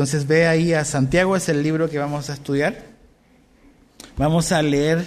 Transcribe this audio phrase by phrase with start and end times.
[0.00, 2.86] Entonces ve ahí a Santiago, es el libro que vamos a estudiar.
[4.16, 5.06] Vamos a leer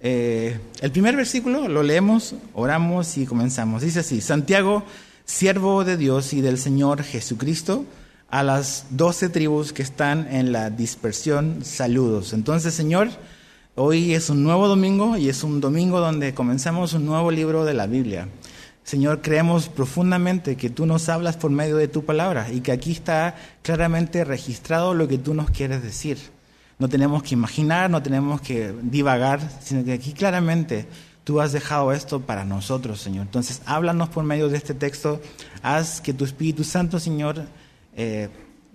[0.00, 3.82] eh, el primer versículo, lo leemos, oramos y comenzamos.
[3.82, 4.82] Dice así, Santiago,
[5.26, 7.84] siervo de Dios y del Señor Jesucristo,
[8.28, 12.32] a las doce tribus que están en la dispersión, saludos.
[12.32, 13.10] Entonces, Señor,
[13.76, 17.74] hoy es un nuevo domingo y es un domingo donde comenzamos un nuevo libro de
[17.74, 18.26] la Biblia.
[18.86, 22.92] Señor, creemos profundamente que tú nos hablas por medio de tu palabra y que aquí
[22.92, 26.18] está claramente registrado lo que tú nos quieres decir.
[26.78, 30.86] No tenemos que imaginar, no tenemos que divagar, sino que aquí claramente
[31.24, 33.26] tú has dejado esto para nosotros, Señor.
[33.26, 35.20] Entonces, háblanos por medio de este texto,
[35.64, 37.44] haz que tu Espíritu Santo, Señor,
[37.96, 38.28] eh,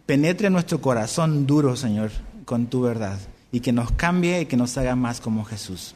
[0.05, 2.11] penetre nuestro corazón duro, Señor,
[2.43, 3.17] con tu verdad
[3.53, 5.95] y que nos cambie y que nos haga más como Jesús.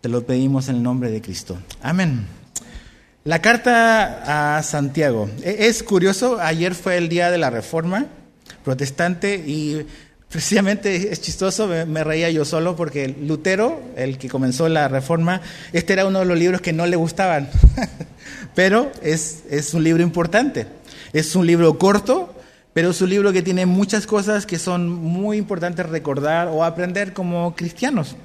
[0.00, 1.58] Te lo pedimos en el nombre de Cristo.
[1.82, 2.39] Amén.
[3.24, 5.28] La carta a Santiago.
[5.42, 8.06] E, es curioso, ayer fue el día de la reforma
[8.64, 9.86] protestante y
[10.30, 15.42] precisamente es chistoso, me, reía yo solo porque Lutero, el que comenzó la reforma,
[15.74, 17.50] este era uno de los libros que no le gustaban,
[18.54, 20.66] pero es, es un libro importante.
[21.12, 22.34] Es un libro corto,
[22.72, 27.12] pero es un libro que tiene muchas cosas que son muy importantes recordar o aprender
[27.12, 28.16] como cristianos.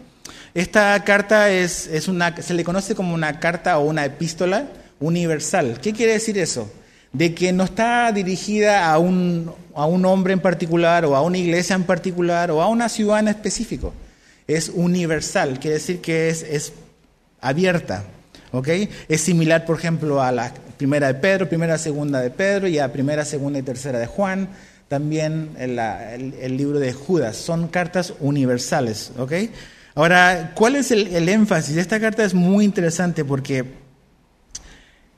[0.54, 4.68] Esta carta es, es una, se le conoce como una carta o una epístola
[5.00, 5.80] universal.
[5.82, 6.72] ¿Qué quiere decir eso?
[7.14, 11.38] De que no está dirigida a un, a un hombre en particular o a una
[11.38, 13.94] iglesia en particular o a una ciudad en específico.
[14.48, 16.74] Es universal, quiere decir que es, es
[17.42, 18.04] abierta.
[19.10, 22.92] Es similar, por ejemplo, a la primera de Pedro, primera, segunda de Pedro y a
[22.92, 24.50] primera, segunda y tercera de Juan.
[24.88, 27.36] También el, el, libro de Judas.
[27.36, 29.12] Son cartas universales.
[29.94, 31.76] Ahora, ¿cuál es el, el énfasis?
[31.76, 33.66] Esta carta es muy interesante porque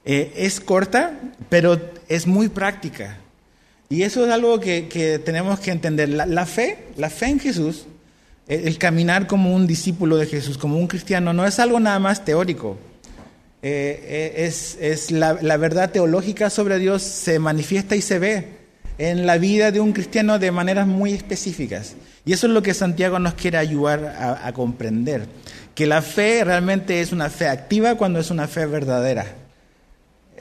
[0.10, 1.20] eh, es corta,
[1.50, 1.78] pero
[2.08, 3.18] es muy práctica.
[3.90, 6.08] Y eso es algo que, tenemos que entender.
[6.08, 7.88] La, fe, la fe en Jesús,
[8.48, 12.24] el, caminar como un discípulo de Jesús, como un cristiano, no es algo nada más
[12.24, 12.78] teórico.
[13.62, 18.48] Eh, eh, es, es la, verdad teológica sobre Dios se manifiesta y se ve
[18.98, 21.96] en la vida de un cristiano de maneras muy específicas.
[22.24, 25.26] Y eso es lo que Santiago nos quiere ayudar a comprender,
[25.76, 29.47] que la fe realmente es una fe activa cuando es una fe verdadera.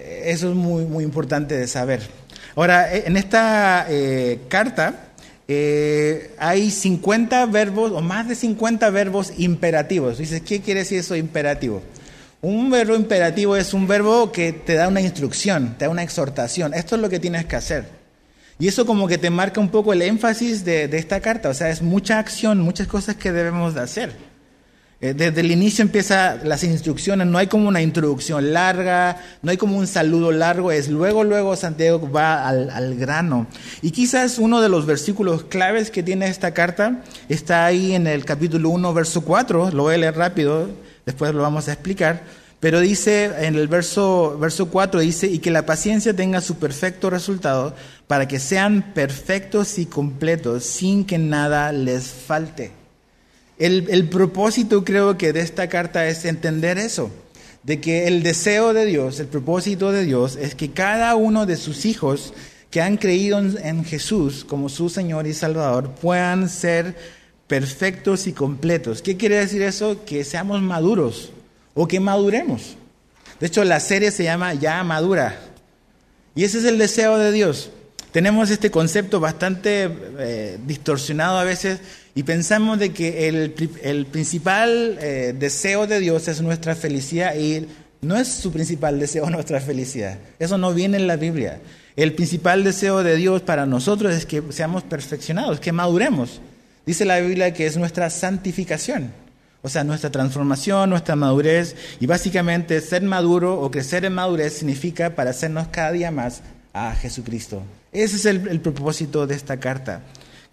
[0.06, 2.00] Eso es muy, muy importante de saber.
[2.54, 5.10] Ahora, eh, en esta eh, carta
[5.48, 10.18] eh, hay 50 verbos o más de 50 verbos imperativos.
[10.18, 11.82] Dices, ¿qué quiere decir eso imperativo?
[12.42, 16.74] Un verbo imperativo es un verbo que te da una instrucción, te da una exhortación.
[16.74, 17.84] Esto es lo que tienes que hacer.
[18.58, 21.50] Y eso como que te marca un poco el énfasis de, de esta carta.
[21.50, 24.35] O sea, es mucha acción, muchas cosas que debemos de hacer.
[24.98, 29.58] Eh, desde el inicio empieza las instrucciones, no hay como una introducción larga, no hay
[29.58, 33.46] como un saludo largo, es luego, luego Santiago va al, grano.
[33.82, 38.24] Y quizás uno de los versículos claves que tiene esta carta está ahí en el
[38.24, 40.70] capítulo 1, verso 4, lo voy a leer rápido,
[41.04, 42.22] después lo vamos a explicar,
[42.58, 47.10] pero dice en el verso, verso 4, dice, y que la paciencia tenga su perfecto
[47.10, 47.74] resultado
[48.06, 52.75] para que sean perfectos y completos sin que nada les falte.
[53.58, 57.10] El, propósito creo que de esta carta es entender eso,
[57.62, 61.56] de que el deseo de Dios, el propósito de Dios es que cada uno de
[61.56, 62.34] sus hijos
[62.70, 66.96] que han creído en, Jesús como su Señor y Salvador puedan ser
[67.46, 69.00] perfectos y completos.
[69.00, 70.04] ¿Qué quiere decir eso?
[70.04, 71.32] Que seamos maduros
[71.74, 72.76] o que maduremos.
[73.40, 75.40] De hecho, la serie se llama Ya Madura.
[76.34, 77.70] Y ese es el deseo de Dios.
[78.16, 81.80] Tenemos este concepto bastante eh, distorsionado a veces
[82.14, 87.66] y pensamos de que el, principal eh, deseo de Dios es nuestra felicidad y
[88.00, 90.16] no es su principal deseo nuestra felicidad.
[90.38, 91.60] Eso no viene en la Biblia.
[91.94, 96.40] El principal deseo de Dios para nosotros es que seamos perfeccionados, que maduremos.
[96.86, 99.12] Dice la Biblia que es nuestra santificación,
[99.60, 101.76] o sea, nuestra transformación, nuestra madurez.
[102.00, 106.40] Y básicamente ser maduro o crecer en madurez significa para hacernos cada día más
[106.72, 107.62] a Jesucristo.
[108.02, 110.02] Ese es el propósito de esta carta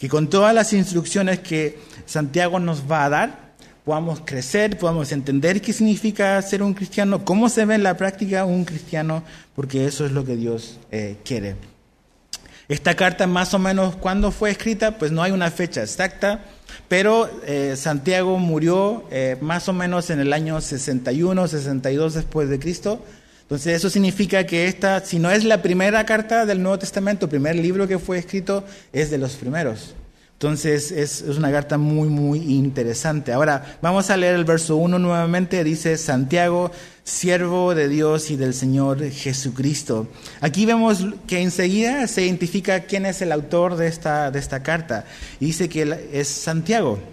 [0.03, 3.53] que con todas las instrucciones que Santiago nos va a dar,
[3.85, 8.43] podamos crecer, podamos entender qué significa ser un cristiano, cómo se ve en la práctica
[8.43, 9.23] un cristiano,
[9.55, 11.55] porque eso es lo que Dios eh, quiere.
[12.67, 14.97] Esta carta más o menos, ¿cuándo fue escrita?
[14.97, 16.43] Pues no hay una fecha exacta,
[16.87, 22.59] pero eh, Santiago murió eh, más o menos en el año 61, 62 después de
[22.59, 23.01] Cristo.
[23.43, 27.29] Entonces eso significa que esta, si no es la primera carta del Nuevo Testamento, el
[27.29, 29.93] primer libro que fue escrito, es de los primeros.
[30.43, 33.31] Entonces es, una carta muy, muy interesante.
[33.31, 35.63] Ahora vamos a leer el verso 1 nuevamente.
[35.63, 36.69] Dice Santiago,
[37.05, 40.09] siervo de Dios y del Señor Jesucristo.
[40.41, 45.05] Aquí vemos que enseguida se identifica quién es el autor de esta, de esta carta.
[45.39, 47.12] Dice que es Santiago.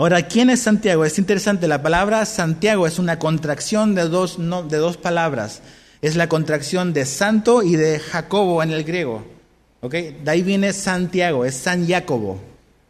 [0.00, 1.04] Ahora, ¿quién es Santiago?
[1.04, 5.60] Es interesante, la palabra Santiago es una contracción de dos, de dos palabras.
[6.02, 9.24] Es la contracción de santo y de Jacobo en el griego.
[9.82, 12.38] De ahí viene Santiago, es San Jacobo,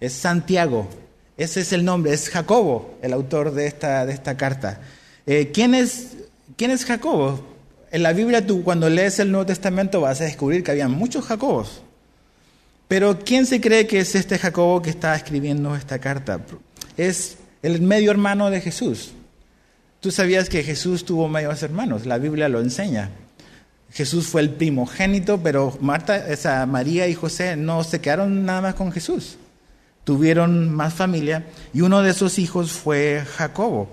[0.01, 0.87] es Santiago.
[1.39, 4.83] Ese es el nombre, es Jacobo, el autor de esta, de esta carta.
[5.25, 6.09] Eh, ¿quién, es,
[6.59, 7.43] ¿Quién es Jacobo?
[7.91, 11.25] En la Biblia tú cuando lees el Nuevo Testamento vas a descubrir que había muchos
[11.25, 11.81] Jacobos.
[12.87, 16.41] Pero ¿quién se cree que es este Jacobo que está escribiendo esta carta?
[16.99, 19.13] Es el medio hermano de Jesús.
[20.01, 23.11] Tú sabías que Jesús tuvo medios hermanos, la Biblia lo enseña.
[23.91, 28.75] Jesús fue el primogénito, pero Marta, esa María y José no se quedaron nada más
[28.75, 29.39] con Jesús.
[30.05, 33.89] Tuvieron más familia y uno de esos hijos fue Jacobo,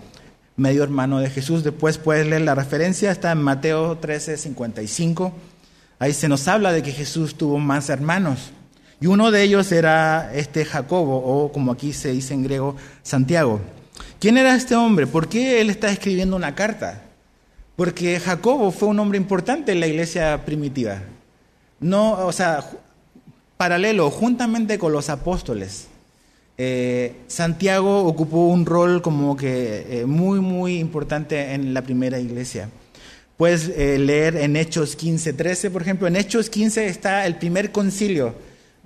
[0.57, 1.63] medio hermano de Jesús.
[1.63, 5.33] Después puedes leer la referencia, está en Mateo 13, 55.
[5.99, 8.51] Ahí se nos habla de que Jesús tuvo más hermanos.
[9.01, 13.59] Y uno de ellos era este Jacobo, o como aquí se dice en griego, Santiago.
[14.19, 15.05] ¿Quién era este hombre?
[15.05, 17.03] ¿Por qué él está escribiendo una carta?
[17.75, 21.01] Porque Jacobo fue un hombre importante en la iglesia primitiva.
[21.79, 22.65] No, o sea,
[23.57, 25.87] paralelo, juntamente con los apóstoles.
[26.57, 32.69] Eh, Santiago ocupó un rol como que eh, muy, muy importante en la primera iglesia.
[33.35, 36.07] Puedes eh, leer en Hechos 15, 13, por ejemplo.
[36.07, 38.33] En Hechos 15 está el primer concilio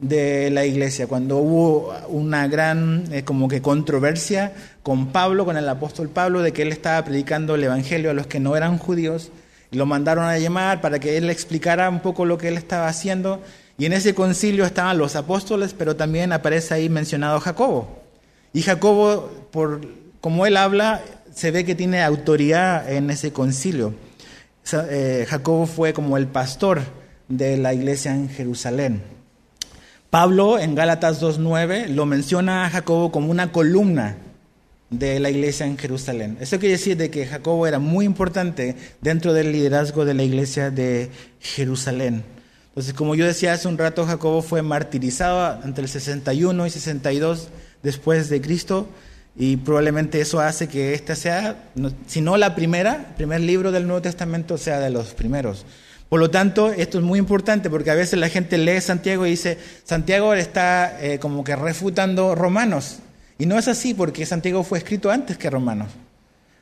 [0.01, 5.67] de la iglesia, cuando hubo una gran eh, como que controversia con Pablo, con el
[5.67, 9.31] apóstol Pablo, de que él estaba predicando el evangelio a los que no eran judíos,
[9.71, 12.87] lo mandaron a llamar para que él le explicara un poco lo que él estaba
[12.87, 13.41] haciendo,
[13.77, 18.01] y en ese concilio estaban los apóstoles, pero también aparece ahí mencionado Jacobo.
[18.53, 19.81] Y Jacobo, por
[20.21, 21.01] como él habla,
[21.33, 23.93] se ve que tiene autoridad en ese concilio.
[24.73, 26.81] Eh, Jacobo fue como el pastor
[27.27, 29.01] de la iglesia en Jerusalén.
[30.09, 34.17] Pablo en Gálatas 2.9 lo menciona a Jacobo como una columna
[34.89, 36.37] de la iglesia en Jerusalén.
[36.41, 40.71] Eso quiere decir de que Jacobo era muy importante dentro del liderazgo de la iglesia
[40.71, 42.23] de Jerusalén.
[42.69, 47.49] Entonces, como yo decía hace un rato, Jacobo fue martirizado entre el 61 y 62
[47.83, 48.87] después de Cristo
[49.35, 51.69] y probablemente eso hace que esta sea,
[52.07, 55.65] si no la primera, primer libro del Nuevo Testamento sea de los primeros.
[56.09, 59.31] Por lo tanto, esto es muy importante porque a veces la gente lee Santiago y
[59.31, 62.97] dice, Santiago está eh, como que refutando Romanos.
[63.37, 65.89] Y no es así porque Santiago fue escrito antes que Romanos.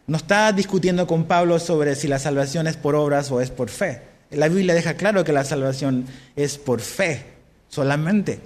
[0.06, 3.70] No está discutiendo con Pablo sobre si la salvación es por obras o es por
[3.70, 4.02] fe.
[4.32, 6.06] La Biblia deja claro que la salvación
[6.36, 7.26] es por fe
[7.70, 8.40] solamente.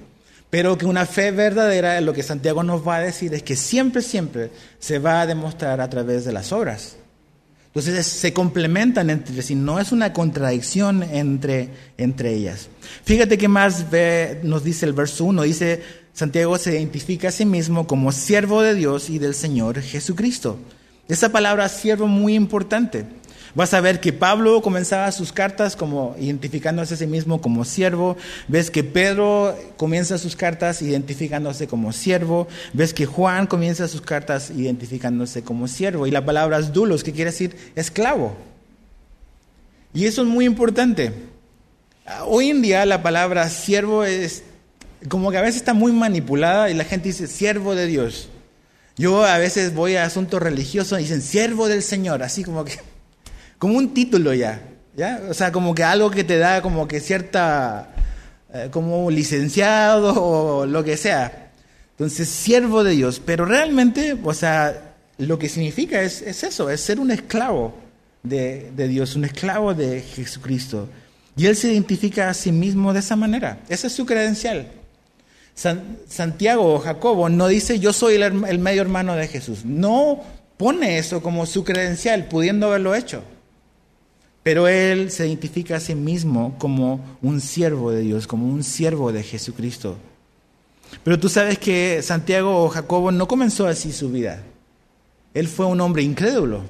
[0.51, 4.01] Pero que una fe verdadera, lo que Santiago nos va a decir es que siempre,
[4.01, 6.97] siempre se va a demostrar a través de las obras.
[7.73, 12.67] Entonces se complementan entre sí, no es una contradicción entre, entre ellas.
[13.05, 15.81] Fíjate que más ve, nos dice el verso 1, dice,
[16.11, 20.59] Santiago se identifica a sí mismo como siervo de Dios y del Señor Jesucristo.
[21.07, 23.05] Esa palabra siervo muy importante.
[23.53, 28.17] Vas a ver que Pablo comenzaba sus cartas como identificándose a sí mismo como siervo.
[28.47, 32.47] Ves que Pedro comienza sus cartas identificándose como siervo.
[32.73, 36.07] Ves que Juan comienza sus cartas identificándose como siervo.
[36.07, 38.35] Y la palabra es dulos, que quiere decir esclavo.
[39.93, 41.11] Y eso es muy importante.
[42.25, 44.43] Hoy en día la palabra siervo es
[45.09, 48.29] como que a veces está muy manipulada y la gente dice siervo de Dios.
[48.97, 52.79] Yo a veces voy a asuntos religiosos y dicen siervo del Señor, así como que
[53.61, 54.59] como un título ya,
[54.97, 55.21] ¿ya?
[55.29, 57.89] O sea, como que algo que te da como que cierta,
[58.51, 61.51] eh, como licenciado o lo que sea.
[61.91, 66.99] Entonces, siervo de Dios, pero realmente, o sea, lo que significa es, eso, es ser
[66.99, 67.75] un esclavo
[68.23, 70.89] de, Dios, un esclavo de Jesucristo.
[71.37, 73.59] Y él se identifica a sí mismo de esa manera.
[73.69, 74.71] Esa es su credencial.
[75.53, 79.65] Santiago o Jacobo no dice yo soy el, medio hermano de Jesús.
[79.65, 80.23] No
[80.57, 83.23] pone eso como su credencial, pudiendo haberlo hecho.
[84.43, 89.11] Pero él se identifica a sí mismo como un siervo de Dios, como un siervo
[89.11, 89.97] de Jesucristo.
[91.03, 94.43] Pero tú sabes que Santiago o Jacobo no comenzó así su vida.
[95.33, 96.61] Él fue un hombre incrédulo.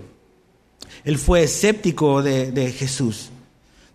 [1.04, 3.30] Él fue escéptico de, Jesús.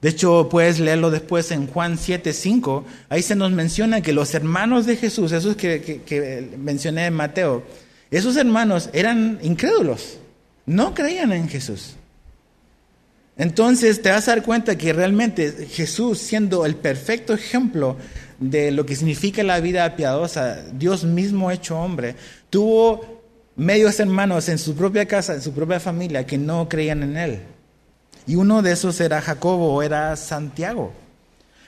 [0.00, 2.84] De hecho, puedes leerlo después en Juan 7, 5.
[3.08, 7.62] Ahí se nos menciona que los hermanos de Jesús, esos que, que mencioné en Mateo,
[8.10, 10.18] esos hermanos eran incrédulos.
[10.64, 11.94] No creían en Jesús.
[13.38, 17.96] Entonces te vas a dar cuenta que realmente Jesús, siendo el perfecto ejemplo
[18.38, 22.16] de lo que significa la vida piadosa, Dios mismo hecho hombre,
[22.48, 23.22] tuvo
[23.56, 27.40] medios hermanos en su propia casa, en su propia familia, que no creían en él.
[28.26, 30.92] Y uno de esos era Jacobo o era Santiago.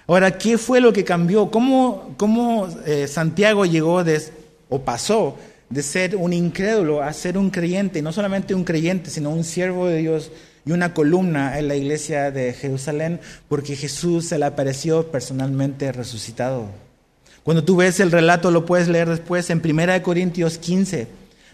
[0.07, 1.51] Ahora, ¿qué fue lo que cambió?
[1.51, 4.23] ¿Cómo, cómo eh, Santiago llegó de,
[4.71, 5.37] o pasó
[5.69, 8.01] de ser un incrédulo a ser un creyente?
[8.01, 10.31] No solamente un creyente, sino un siervo de Dios
[10.69, 16.67] y una columna en la iglesia de Jerusalén, porque Jesús se le apareció personalmente resucitado.
[17.43, 21.07] Cuando tú ves el relato, lo puedes leer después en 1 Corintios 15.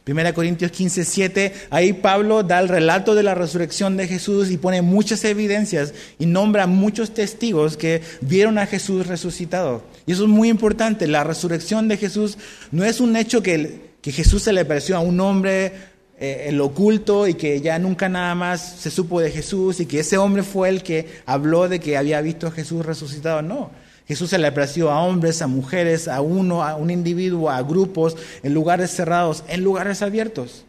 [0.04, 4.56] 1 Corintios 15, 7, ahí Pablo da el relato de la resurrección de Jesús y
[4.56, 9.84] pone muchas evidencias y nombra muchos testigos que vieron a Jesús resucitado.
[10.06, 12.36] Y eso es muy importante, la resurrección de Jesús
[12.72, 15.93] no es un hecho que, que Jesús se le pareció a un hombre
[16.24, 20.00] eh, el oculto y que ya nunca nada más se supo de Jesús y que
[20.00, 23.42] ese hombre fue el que habló de que había visto a Jesús resucitado.
[23.42, 23.70] No,
[24.08, 28.16] Jesús se le apareció a hombres, a mujeres, a uno, a un individuo, a grupos,
[28.42, 30.64] en lugares cerrados, en lugares abiertos.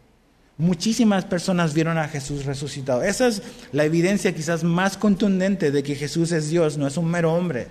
[0.58, 3.04] Muchísimas personas vieron a Jesús resucitado.
[3.04, 7.06] Esa es la evidencia quizás más contundente de que Jesús es Dios, no es un
[7.06, 7.68] mero hombre.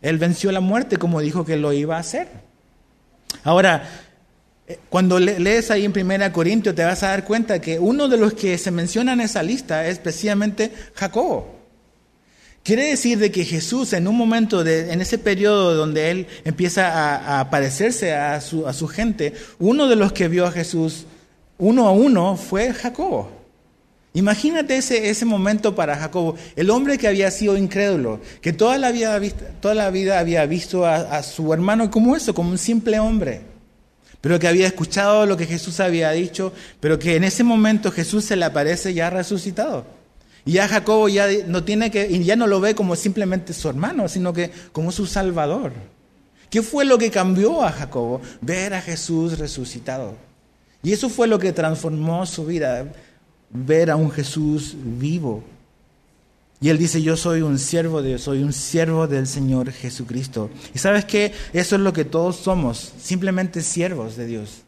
[0.00, 2.28] Él venció la muerte como dijo que lo iba a hacer.
[3.44, 4.07] Ahora,
[4.88, 8.34] cuando lees ahí en 1 Corintios te vas a dar cuenta que uno de los
[8.34, 11.56] que se menciona en esa lista es precisamente Jacobo.
[12.62, 16.88] Quiere decir de que Jesús en un momento, de, en ese periodo donde Él empieza
[16.88, 21.06] a, a parecerse a su, a su gente, uno de los que vio a Jesús
[21.58, 23.30] uno a uno fue Jacobo.
[24.14, 28.90] Imagínate ese, ese momento para Jacobo, el hombre que había sido incrédulo, que toda la
[28.90, 29.20] vida,
[29.60, 33.42] toda la vida había visto a, a su hermano como eso, como un simple hombre,
[34.20, 38.24] pero que había escuchado lo que Jesús había dicho, pero que en ese momento Jesús
[38.24, 39.86] se le aparece ya resucitado.
[40.44, 43.68] Y ya Jacobo ya no tiene que, y ya no lo ve como simplemente su
[43.68, 45.72] hermano, sino que como su salvador.
[46.50, 48.22] ¿Qué fue lo que cambió a Jacobo?
[48.40, 50.14] Ver a Jesús resucitado.
[50.82, 52.86] Y eso fue lo que transformó su vida,
[53.50, 55.44] ver a un Jesús vivo.
[56.60, 60.50] Y él dice, yo soy un siervo de Dios, soy un siervo del Señor Jesucristo.
[60.74, 64.62] Y sabes qué, eso es lo que todos somos, simplemente siervos de Dios.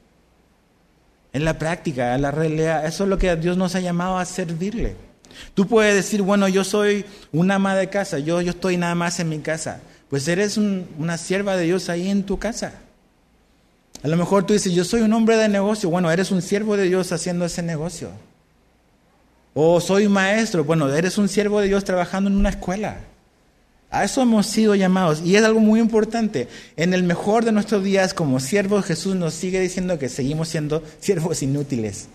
[1.32, 4.24] En la práctica, en la realidad, eso es lo que Dios nos ha llamado a
[4.24, 4.96] servirle.
[5.54, 9.18] Tú puedes decir, bueno, yo soy una ama de casa, yo, yo estoy nada más
[9.18, 9.80] en mi casa.
[10.08, 12.74] Pues eres una sierva de Dios ahí en tu casa.
[14.02, 15.90] A lo mejor tú dices, yo soy un hombre de negocio.
[15.90, 18.10] Bueno, eres un siervo de Dios haciendo ese negocio.
[19.54, 20.64] O soy maestro.
[20.64, 22.98] Bueno, eres un siervo de Dios trabajando en una escuela.
[23.90, 25.20] A eso hemos sido llamados.
[25.24, 26.48] Y es algo muy importante.
[26.76, 30.82] En el mejor de nuestros días, como siervos, Jesús nos sigue diciendo que seguimos siendo
[31.00, 32.08] siervos inútiles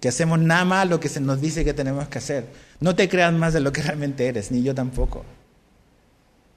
[0.00, 2.46] que hacemos nada más lo que se nos dice que tenemos que hacer.
[2.80, 5.24] No te creas más de lo que realmente eres, ni yo tampoco.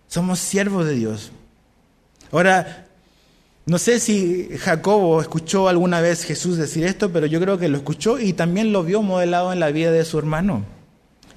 [0.08, 1.32] Somos siervos de Dios.
[2.32, 2.89] Ahora,
[3.70, 7.78] no sé si Jacobo escuchó alguna vez Jesús decir esto, pero yo creo que lo
[7.78, 10.66] escuchó y también lo vio modelado en la vida de su hermano.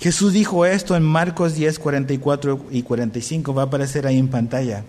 [0.01, 4.83] Jesús dijo esto en Marcos 10, 44 y 45, va a aparecer ahí en pantalla.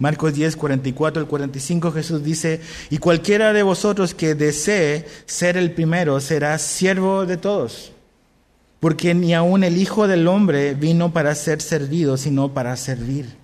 [0.00, 2.60] Marcos 10, 44 al 45 Jesús dice,
[2.90, 7.92] y cualquiera de vosotros que desee ser el primero será siervo de todos,
[8.80, 13.41] porque ni aun el Hijo del Hombre vino para ser servido, sino para servir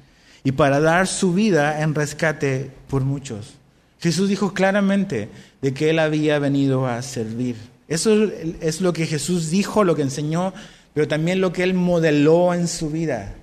[0.48, 3.56] y para dar su vida en rescate por muchos.
[4.00, 5.28] Jesús dijo claramente
[5.60, 7.56] de que Él había venido a servir.
[7.86, 8.24] Eso
[8.62, 10.54] es lo que Jesús dijo, lo que enseñó,
[10.94, 13.34] pero también lo que Él modeló en su vida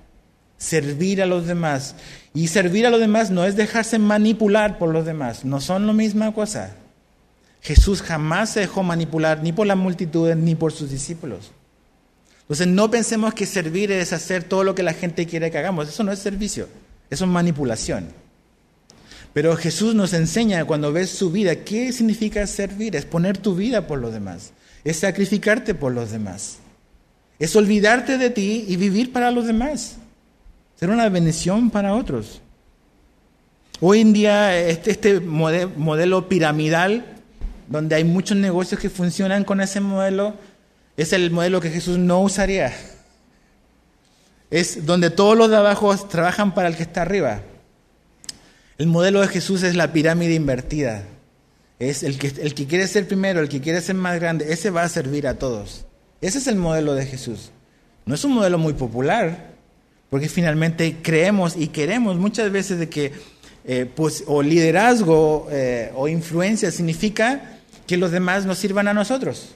[0.58, 1.94] servir a los demás.
[2.34, 5.92] Y servir a los demás no es dejarse manipular por los demás, no son la
[5.92, 6.74] misma cosa.
[7.62, 11.52] Jesús jamás se dejó manipular ni por las multitudes ni por sus discípulos.
[12.40, 15.88] Entonces no pensemos que servir es hacer todo lo que la gente quiere que hagamos,
[15.88, 16.66] eso no es servicio,
[17.10, 18.08] eso es manipulación.
[19.32, 22.96] Pero Jesús nos enseña cuando ves su vida, ¿qué significa servir?
[22.96, 26.56] Es poner tu vida por los demás, es sacrificarte por los demás,
[27.38, 29.96] es olvidarte de ti y vivir para los demás.
[30.78, 32.40] Ser una bendición para otros.
[33.80, 37.04] Hoy en día este, este modelo piramidal,
[37.68, 40.34] donde hay muchos negocios que funcionan con ese modelo,
[40.96, 42.74] es el modelo que Jesús no usaría.
[44.50, 47.42] Es donde todos los de abajo trabajan para el que está arriba.
[48.78, 51.04] El modelo de Jesús es la pirámide invertida.
[51.78, 54.70] Es el que, el que quiere ser primero, el que quiere ser más grande, ese
[54.70, 55.84] va a servir a todos.
[56.20, 57.50] Ese es el modelo de Jesús.
[58.06, 59.54] No es un modelo muy popular,
[60.10, 63.12] porque finalmente creemos y queremos muchas veces de que
[63.64, 69.54] eh, pues, o liderazgo eh, o influencia significa que los demás nos sirvan a nosotros.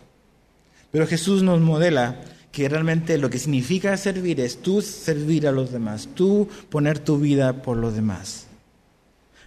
[0.90, 2.16] Pero Jesús nos modela
[2.52, 7.18] que realmente lo que significa servir es tú servir a los demás, tú poner tu
[7.18, 8.46] vida por los demás.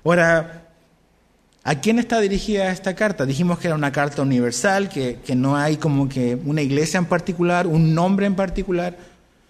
[0.05, 0.67] Ahora,
[1.63, 3.25] ¿a quién está dirigida esta carta?
[3.25, 7.05] Dijimos que era una carta universal, que, que no hay como que una iglesia en
[7.05, 8.97] particular, un nombre en particular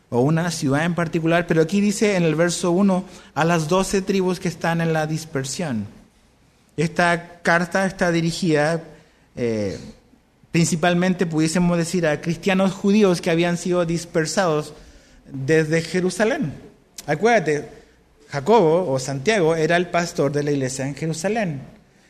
[0.10, 4.02] o una ciudad en particular, pero aquí dice en el verso 1 a las doce
[4.02, 5.88] tribus que están en la dispersión.
[6.78, 8.84] Esta carta está dirigida
[9.36, 9.80] eh,
[10.54, 14.76] principalmente, pudiésemos decir, a cristianos judíos que habían sido dispersados
[15.26, 16.54] desde Jerusalén.
[17.08, 17.70] Acuérdate,
[18.30, 21.62] Jacobo o Santiago era el pastor de la iglesia en Jerusalén.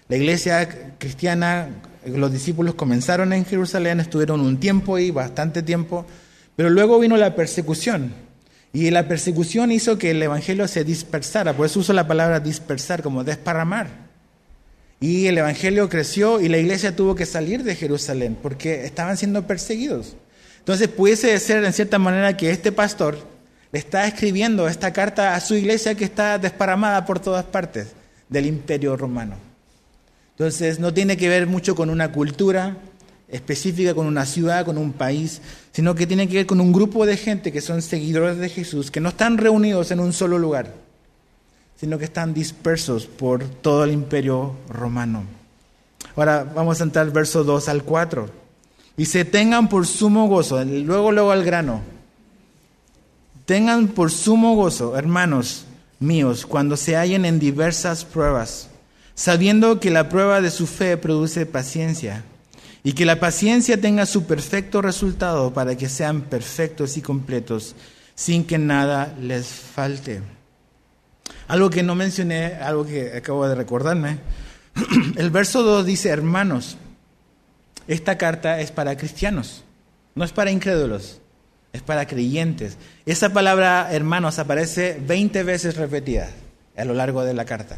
[0.09, 1.69] La iglesia cristiana,
[2.05, 6.05] los discípulos comenzaron en Jerusalén, estuvieron un tiempo y bastante tiempo,
[6.57, 8.11] pero luego vino la persecución.
[8.73, 13.01] Y la persecución hizo que el evangelio se dispersara, por eso uso la palabra dispersar,
[13.01, 14.02] como desparramar.
[15.03, 19.45] Y el Evangelio creció y la iglesia tuvo que salir de Jerusalén porque estaban siendo
[19.45, 20.15] perseguidos.
[20.59, 23.17] Entonces pudiese ser en cierta manera que este pastor
[23.73, 27.87] le está escribiendo esta carta a su iglesia que está desparamada por todas partes
[28.29, 29.35] del imperio romano.
[30.37, 32.77] Entonces no tiene que ver mucho con una cultura
[33.27, 35.41] específica, con una ciudad, con un país,
[35.73, 38.89] sino que tiene que ver con un grupo de gente que son seguidores de Jesús,
[38.89, 40.92] que no están reunidos en un solo lugar
[41.83, 45.25] sino que están dispersos por todo el imperio romano.
[46.15, 48.29] Ahora vamos a entrar al verso 2 al 4.
[48.95, 51.81] Dice, tengan por sumo gozo, luego, luego al grano.
[53.43, 55.65] Tengan por sumo gozo, hermanos
[55.99, 58.69] míos, cuando se hallen en diversas pruebas,
[59.13, 62.23] sabiendo que la prueba de su fe produce paciencia,
[62.81, 67.75] y que la paciencia tenga su perfecto resultado para que sean perfectos y completos,
[68.15, 70.21] sin que nada les falte.
[71.53, 74.17] Algo que no mencioné, algo que acabo de recordarme.
[75.17, 76.77] El verso 2 dice, hermanos,
[77.87, 79.63] esta carta es para cristianos,
[80.15, 81.21] no es para incrédulos,
[81.71, 82.79] es para creyentes.
[83.05, 86.31] Esa palabra hermanos aparece 20 veces repetida
[86.75, 87.77] a lo largo de la carta.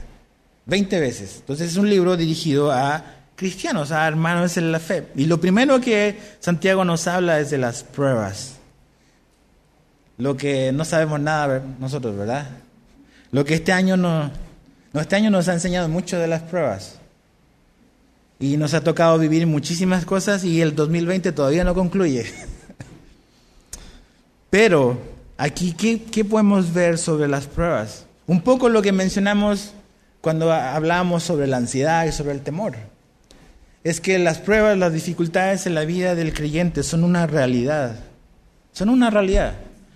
[0.68, 1.40] 20 veces.
[1.42, 3.04] Entonces es un libro dirigido a
[3.36, 5.08] cristianos, a hermanos en la fe.
[5.18, 8.54] Y lo primero que Santiago nos habla es de las pruebas.
[10.18, 12.48] Lo que no sabemos nada nosotros, ¿verdad?
[13.36, 14.32] Lo que este año, no,
[14.94, 17.00] este año nos ha enseñado mucho de las pruebas.
[18.40, 22.26] Y nos ha tocado vivir muchísimas cosas y el 2020 todavía no concluye.
[24.50, 24.98] Pero
[25.36, 28.06] aquí, ¿qué, ¿qué, podemos ver sobre las pruebas?
[28.26, 29.74] Un poco lo que mencionamos
[30.22, 32.78] cuando hablábamos sobre la ansiedad y sobre el temor.
[33.84, 38.00] Es que las pruebas, las dificultades en la vida del creyente son una realidad.
[38.72, 39.56] Son una realidad.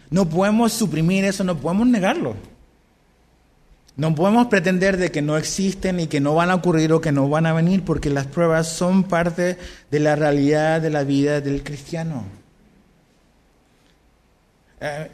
[0.10, 2.36] No podemos suprimir eso, no podemos negarlo.
[3.99, 7.12] No podemos pretender de que no existen y que no van a ocurrir o que
[7.12, 9.57] no van a venir, porque las pruebas son parte
[9.91, 12.23] de la realidad de la vida del cristiano.
[14.79, 15.09] Eh,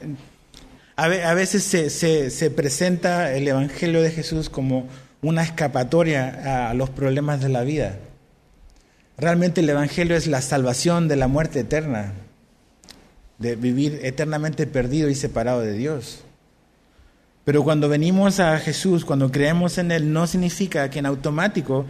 [0.97, 4.87] a veces se, presenta el Evangelio de Jesús como
[5.23, 7.97] una escapatoria a los problemas de la vida.
[9.17, 12.13] Realmente el Evangelio es la salvación de la muerte eterna,
[13.39, 16.23] de vivir eternamente perdido y separado de Dios.
[17.45, 21.85] Pero cuando venimos a Jesús, cuando creemos en Él, no significa que en automático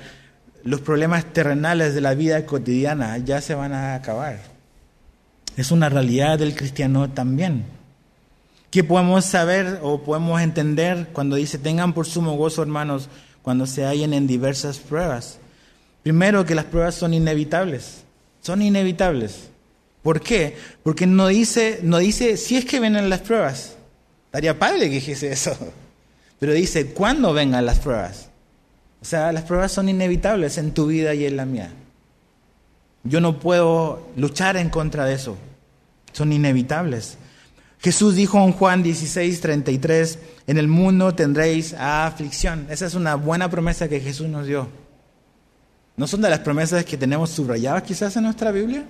[0.64, 4.40] los problemas terrenales de la vida cotidiana ya se van a acabar.
[5.56, 7.64] Es una realidad del cristiano también.
[8.70, 13.08] ¿Qué podemos saber o podemos entender cuando dice, tengan por sumo gozo, hermanos,
[13.42, 15.38] cuando se hallen en diversas pruebas?
[16.04, 18.04] Primero, que las pruebas son inevitables.
[18.42, 19.50] Son inevitables.
[20.04, 20.58] ¿Por qué?
[20.84, 23.75] Porque no dice, no dice si es que vienen las pruebas.
[24.36, 25.58] Daría padre que dijese eso.
[26.40, 28.28] Pero dice, ¿cuándo vengan las pruebas?
[29.02, 31.72] O sea, las pruebas son inevitables en tu vida y en la mía.
[33.06, 35.38] Yo no puedo luchar en contra de eso.
[36.12, 37.18] Son inevitables.
[37.80, 42.68] Jesús dijo en Juan 16, 33, en el mundo tendréis aflicción.
[42.70, 44.68] Esa es una buena promesa que Jesús nos dio.
[45.96, 48.84] ¿No son de las promesas que tenemos subrayadas quizás en nuestra Biblia?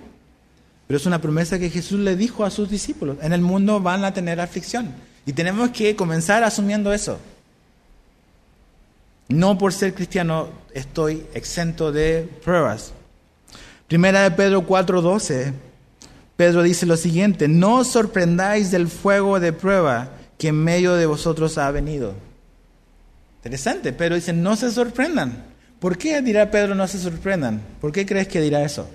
[0.88, 3.18] Pero es una promesa que Jesús le dijo a sus discípulos.
[3.22, 5.05] En el mundo van a tener aflicción.
[5.26, 7.18] Y tenemos que comenzar asumiendo eso.
[9.28, 12.92] No por ser cristiano estoy exento de pruebas.
[13.88, 15.52] Primera de Pedro 4:12,
[16.36, 21.58] Pedro dice lo siguiente, no sorprendáis del fuego de prueba que en medio de vosotros
[21.58, 22.14] ha venido.
[23.38, 25.44] Interesante, Pedro dice, no se sorprendan.
[25.80, 27.60] ¿Por qué dirá Pedro no se sorprendan?
[27.80, 28.88] ¿Por qué crees que dirá eso?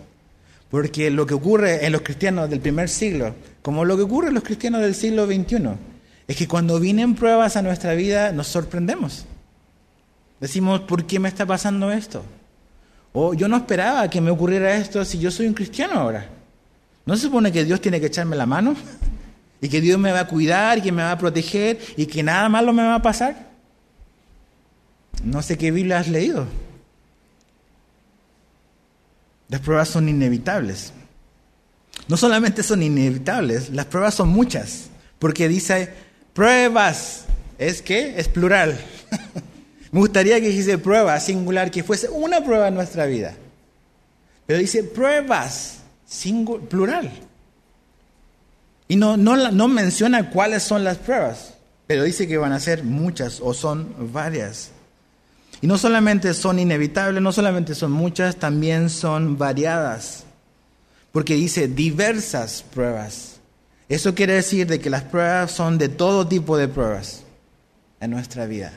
[0.70, 4.36] Porque lo que ocurre en los cristianos del primer siglo, como lo que ocurre en
[4.36, 5.91] los cristianos del siglo XXI,
[6.32, 9.26] es que cuando vienen pruebas a nuestra vida nos sorprendemos.
[10.40, 12.24] Decimos, ¿por qué me está pasando esto?
[13.12, 16.30] O yo no esperaba que me ocurriera esto si yo soy un cristiano ahora.
[17.06, 18.78] ¿No se supone que Dios tiene que echarme la mano?
[19.62, 22.24] ¿Y que Dios me va a cuidar y que me va a proteger y que
[22.24, 23.50] nada malo me va a pasar?
[25.26, 26.48] No sé qué Biblia has leído.
[29.50, 30.94] Las pruebas son inevitables.
[32.08, 34.86] No solamente son inevitables, las pruebas son muchas.
[35.20, 37.26] Porque dice pruebas.
[37.58, 38.80] ¿Es que Es plural.
[39.92, 43.36] Me gustaría que dijese prueba singular, que fuese una prueba en nuestra vida.
[44.48, 45.80] Pero dice pruebas,
[46.70, 47.12] plural.
[48.88, 51.54] Y no, no, no menciona cuáles son las pruebas,
[51.88, 54.72] pero dice que van a ser muchas o son varias.
[55.62, 60.24] Y no solamente son inevitables, no solamente son muchas, también son variadas.
[61.12, 63.31] Porque dice diversas pruebas.
[63.92, 67.24] Eso quiere decir de que las pruebas son de todo tipo de pruebas
[68.00, 68.72] en nuestra vida.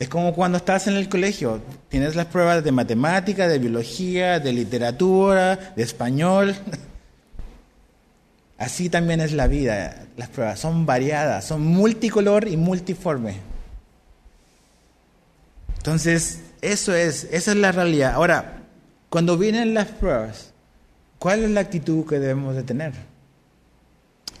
[0.00, 4.52] Es como cuando estás en el colegio, tienes las pruebas de matemática, de biología, de
[4.52, 6.56] literatura, de español.
[8.58, 13.36] Así también es la vida, las pruebas son variadas, son multicolor y multiforme.
[15.76, 18.14] Entonces, eso es, esa es la realidad.
[18.14, 18.64] Ahora,
[19.10, 20.52] cuando vienen las pruebas,
[21.20, 23.13] ¿cuál es la actitud que debemos de tener?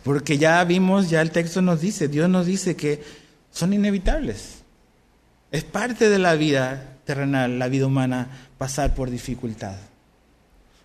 [0.04, 3.02] Porque ya vimos, ya el texto nos dice, Dios nos dice que
[3.50, 4.62] son inevitables.
[5.50, 9.76] Es parte de la vida terrenal, la vida humana, pasar por dificultad.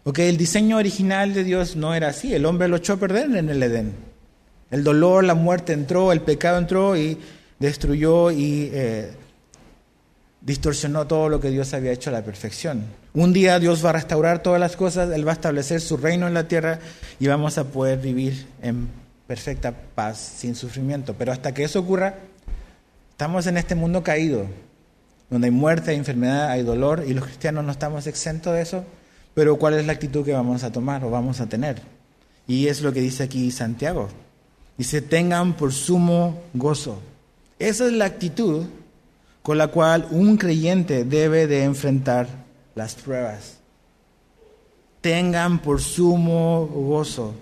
[0.03, 2.33] Porque el diseño original de Dios no era así.
[2.33, 3.93] El hombre lo echó a perder en el Edén.
[4.71, 7.17] El dolor, la muerte entró, el pecado entró y
[7.59, 9.11] destruyó y eh,
[10.41, 12.85] distorsionó todo lo que Dios había hecho a la perfección.
[13.13, 16.27] Un día Dios va a restaurar todas las cosas, Él va a establecer su reino
[16.27, 16.79] en la tierra
[17.19, 18.87] y vamos a poder vivir en
[19.29, 21.13] perfecta paz, sin sufrimiento.
[21.17, 22.15] Pero hasta que eso ocurra,
[23.19, 24.45] Estamos en este mundo caído,
[25.29, 28.85] donde hay muerte, hay enfermedad, hay dolor, y los cristianos no estamos exentos de eso,
[29.33, 31.81] pero ¿cuál es la actitud que vamos a tomar o vamos a tener?
[32.47, 34.07] Y es lo que dice aquí Santiago.
[34.77, 37.01] Dice, tengan por sumo gozo.
[37.59, 38.67] Esa es la actitud
[39.41, 42.29] con la cual un creyente debe de enfrentar
[42.73, 43.57] las pruebas.
[45.01, 47.33] Tengan por sumo gozo.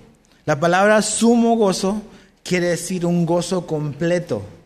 [0.47, 2.01] La palabra sumo gozo
[2.43, 4.57] quiere decir un gozo completo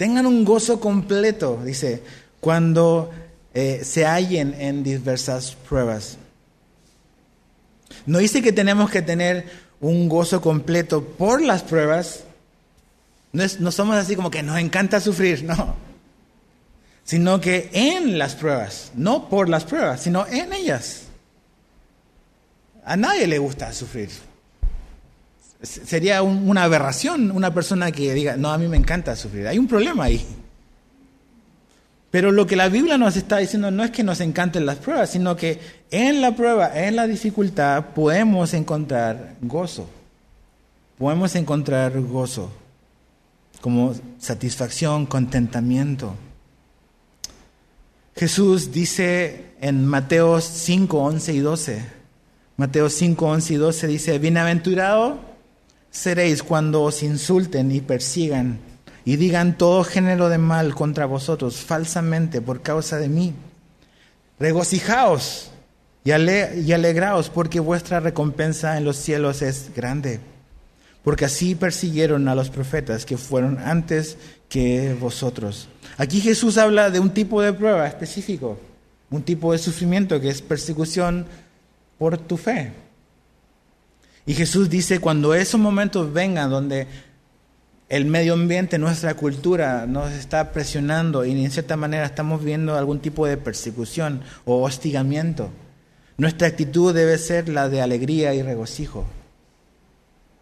[0.00, 2.02] Tengan un gozo completo, dice,
[2.40, 3.10] cuando
[3.52, 6.16] eh, se hallen en diversas pruebas.
[8.06, 9.44] No dice que tenemos que tener
[9.78, 12.24] un gozo completo por las pruebas.
[13.34, 15.74] No, no somos así como que nos encanta sufrir, no.
[17.04, 21.02] Sino que en las pruebas, no por las pruebas, sino en ellas.
[22.86, 24.08] A nadie le gusta sufrir.
[25.62, 29.46] Sería una aberración una persona que diga, no, a mí me encanta sufrir.
[29.46, 30.24] Hay un problema ahí.
[32.10, 35.10] Pero lo que la Biblia nos está diciendo no es que nos encanten las pruebas,
[35.10, 39.88] sino que en la prueba, en la dificultad, podemos encontrar gozo.
[40.98, 42.50] Podemos encontrar gozo
[43.60, 46.14] como satisfacción, contentamiento.
[48.16, 51.84] Jesús dice en Mateo 5, 11 y 12,
[52.56, 55.29] Mateo 5, 11 y 12 dice, bienaventurado
[55.90, 58.58] seréis cuando os insulten y persigan
[59.04, 63.34] y digan todo género de mal contra vosotros falsamente por causa de mí.
[64.38, 65.50] Regocijaos
[66.04, 70.20] y, y alegraos porque vuestra recompensa en los cielos es grande.
[71.02, 75.68] Porque así persiguieron a los profetas que fueron antes que vosotros.
[75.96, 78.58] Aquí Jesús habla de un tipo de prueba específico,
[79.10, 81.26] un tipo de sufrimiento que es persecución
[81.98, 82.72] por tu fe.
[84.26, 86.86] Y Jesús dice, cuando esos momentos vengan donde
[87.88, 93.00] el medio ambiente, nuestra cultura nos está presionando y en cierta manera estamos viendo algún
[93.00, 95.50] tipo de persecución o hostigamiento,
[96.16, 99.06] nuestra actitud debe ser la de alegría y regocijo,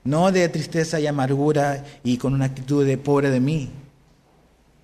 [0.04, 3.70] no de tristeza y amargura y con una actitud de pobre de mí.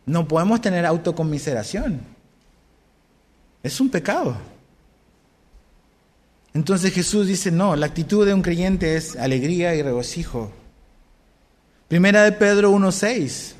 [0.07, 2.01] No podemos tener autocomiseración.
[3.63, 4.37] Es un pecado.
[6.55, 10.53] Entonces Jesús dice, no, la actitud de un creyente es alegría y regocijo.
[11.89, 13.55] Primera de Pedro 1.6.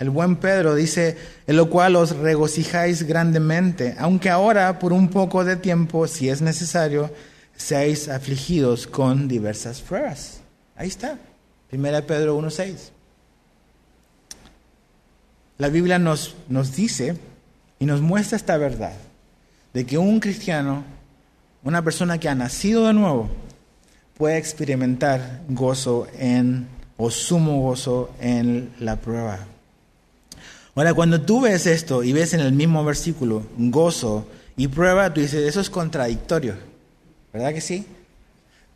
[0.00, 5.44] El buen Pedro dice, en lo cual os regocijáis grandemente, aunque ahora por un poco
[5.44, 7.12] de tiempo, si es necesario,
[7.56, 10.40] seáis afligidos con diversas pruebas.
[10.76, 11.18] Ahí está,
[11.68, 12.90] Primera de Pedro 1.6.
[15.58, 17.16] La Biblia nos, nos dice
[17.78, 18.94] y nos muestra esta verdad,
[19.72, 20.97] de que un cristiano
[21.62, 23.28] una persona que ha nacido de nuevo
[24.16, 26.66] puede experimentar gozo en,
[26.96, 29.38] o sumo gozo en la prueba.
[30.74, 35.20] Ahora, cuando tú ves esto y ves en el mismo versículo gozo y prueba, tú
[35.20, 36.54] dices, eso es contradictorio.
[37.32, 37.84] ¿Verdad que sí?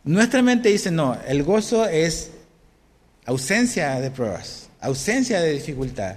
[0.03, 2.31] Nuestra mente dice, no, el gozo es
[3.25, 6.15] ausencia de pruebas, ausencia de dificultad.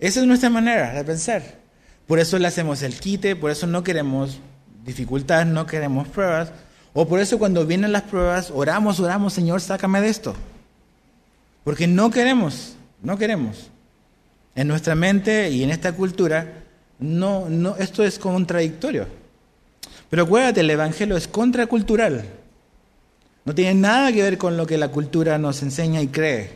[0.00, 1.42] Esa es nuestra manera de pensar.
[2.08, 4.38] Por eso le hacemos el quite, por eso no queremos
[4.88, 6.50] dificultad, no queremos pruebas.
[6.94, 10.34] O por eso cuando vienen las pruebas, oramos, oramos, Señor, sácame de esto.
[11.62, 13.70] Porque no queremos, no queremos.
[14.56, 16.64] En nuestra mente y en esta cultura,
[16.98, 19.06] no, no, esto es contradictorio.
[20.10, 22.24] Pero acuérdate, el Evangelio es contracultural.
[23.44, 26.50] No tiene nada que ver con lo que la cultura nos enseña y cree.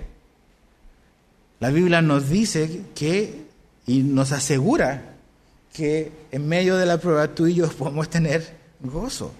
[1.60, 3.42] La Biblia nos dice que
[3.86, 5.11] y nos asegura
[5.72, 9.32] que en medio de la prueba tú y yo podemos tener gozo.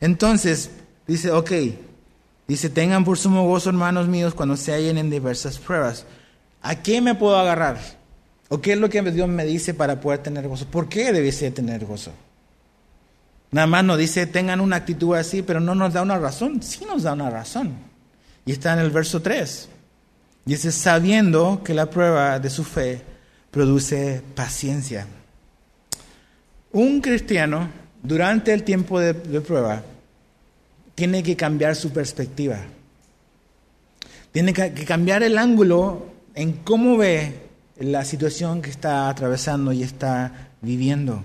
[0.00, 0.70] Entonces,
[1.06, 1.50] dice, ok,
[2.46, 6.04] dice, tengan por sumo gozo, hermanos míos, cuando se hallen en diversas pruebas.
[6.62, 7.78] ¿A qué me puedo agarrar?
[8.48, 10.66] ¿O qué es lo que Dios me dice para poder tener gozo?
[10.66, 12.12] ¿Por qué debiese tener gozo?
[13.50, 16.62] Nada más nos dice, tengan una actitud así, pero no nos da una razón.
[16.62, 17.74] Sí nos da una razón.
[18.44, 19.68] Y está en el verso 3.
[20.44, 23.02] Dice, sabiendo que la prueba de su fe
[23.50, 25.06] produce paciencia.
[26.72, 27.70] Un cristiano,
[28.02, 29.82] durante el tiempo de, de prueba,
[30.94, 32.58] tiene que cambiar su perspectiva.
[34.32, 37.46] Tiene que cambiar el ángulo en cómo ve
[37.78, 41.22] la situación que está atravesando y está viviendo.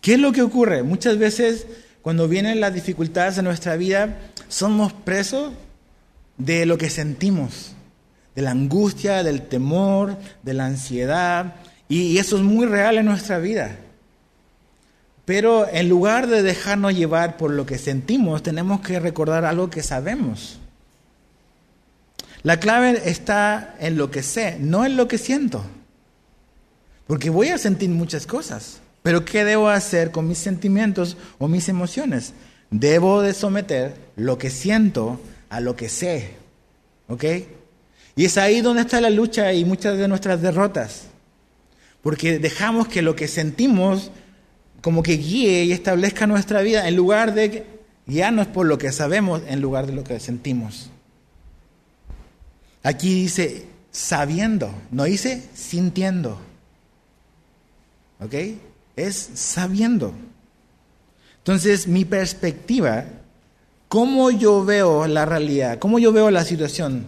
[0.00, 0.82] ¿Qué es lo que ocurre?
[0.82, 1.66] Muchas veces
[2.04, 5.54] cuando vienen las dificultades en nuestra vida, somos presos
[6.36, 7.72] de lo que sentimos,
[8.34, 11.54] de la angustia, del temor, de la ansiedad,
[11.88, 13.78] y eso es muy real en nuestra vida.
[15.24, 19.82] Pero en lugar de dejarnos llevar por lo que sentimos, tenemos que recordar algo que
[19.82, 20.58] sabemos.
[22.42, 25.64] La clave está en lo que sé, no en lo que siento.
[27.06, 28.80] Porque voy a sentir muchas cosas.
[29.02, 32.34] Pero ¿qué debo hacer con mis sentimientos o mis emociones?
[32.70, 36.34] Debo de someter lo que siento a lo que sé.
[37.08, 37.24] ¿Ok?
[38.16, 41.04] Y es ahí donde está la lucha y muchas de nuestras derrotas.
[42.02, 44.10] Porque dejamos que lo que sentimos
[44.84, 47.64] como que guíe y establezca nuestra vida en lugar de
[48.06, 50.90] guiarnos por lo que sabemos en lugar de lo que sentimos.
[52.82, 56.38] Aquí dice sabiendo, no dice sintiendo.
[58.20, 58.34] ¿Ok?
[58.94, 60.12] es sabiendo.
[61.38, 63.06] Entonces, mi perspectiva,
[63.88, 67.06] cómo yo veo la realidad, cómo yo veo la situación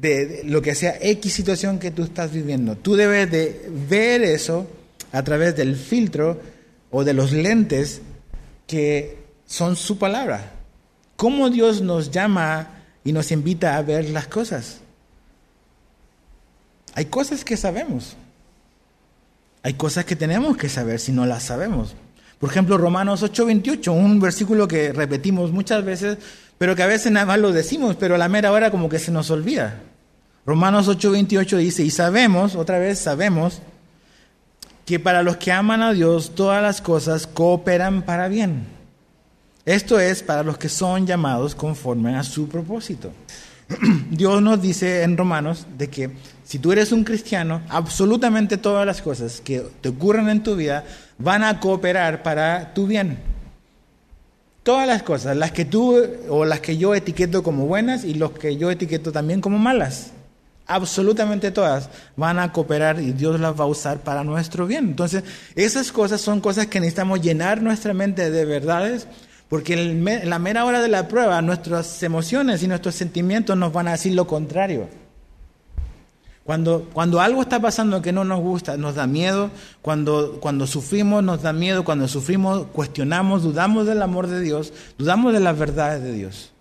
[0.00, 4.66] de lo que sea X situación que tú estás viviendo, tú debes de ver eso
[5.12, 6.40] a través del filtro
[6.90, 8.00] o de los lentes
[8.66, 10.52] que son su palabra.
[11.16, 12.70] Cómo Dios nos llama
[13.04, 14.78] y nos invita a ver las cosas.
[16.94, 18.16] Hay cosas que sabemos,
[19.62, 21.94] hay cosas que tenemos que saber si no las sabemos.
[22.38, 26.18] Por ejemplo, Romanos 8:28, un versículo que repetimos muchas veces,
[26.58, 28.98] pero que a veces nada más lo decimos, pero a la mera hora como que
[28.98, 29.80] se nos olvida.
[30.44, 33.62] Romanos 8:28 dice, y sabemos, otra vez sabemos,
[34.84, 38.66] que para los que aman a Dios todas las cosas cooperan para bien.
[39.64, 43.12] Esto es para los que son llamados conforme a su propósito.
[44.10, 46.10] Dios nos dice en Romanos de que
[46.44, 50.84] si tú eres un cristiano, absolutamente todas las cosas que te ocurren en tu vida
[51.18, 53.18] van a cooperar para tu bien.
[54.64, 55.96] Todas las cosas, las que tú
[56.28, 60.12] o las que yo etiqueto como buenas y los que yo etiqueto también como malas.
[60.74, 64.86] Absolutamente todas van a cooperar y Dios las va a usar para nuestro bien.
[64.86, 69.06] Entonces, esas cosas son cosas que necesitamos llenar nuestra mente de verdades
[69.48, 73.86] porque en la mera hora de la prueba nuestras emociones y nuestros sentimientos nos van
[73.86, 74.88] a decir lo contrario.
[76.44, 79.50] Cuando, cuando algo está pasando que no nos gusta, nos da miedo.
[79.82, 81.84] Cuando, cuando sufrimos, nos da miedo.
[81.84, 86.52] Cuando sufrimos, cuestionamos, dudamos del amor de Dios, dudamos de las verdades de Dios.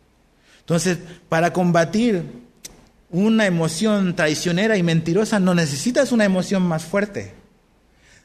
[0.60, 2.41] Entonces, para combatir
[3.12, 7.34] una emoción traicionera y mentirosa, no necesitas una emoción más fuerte.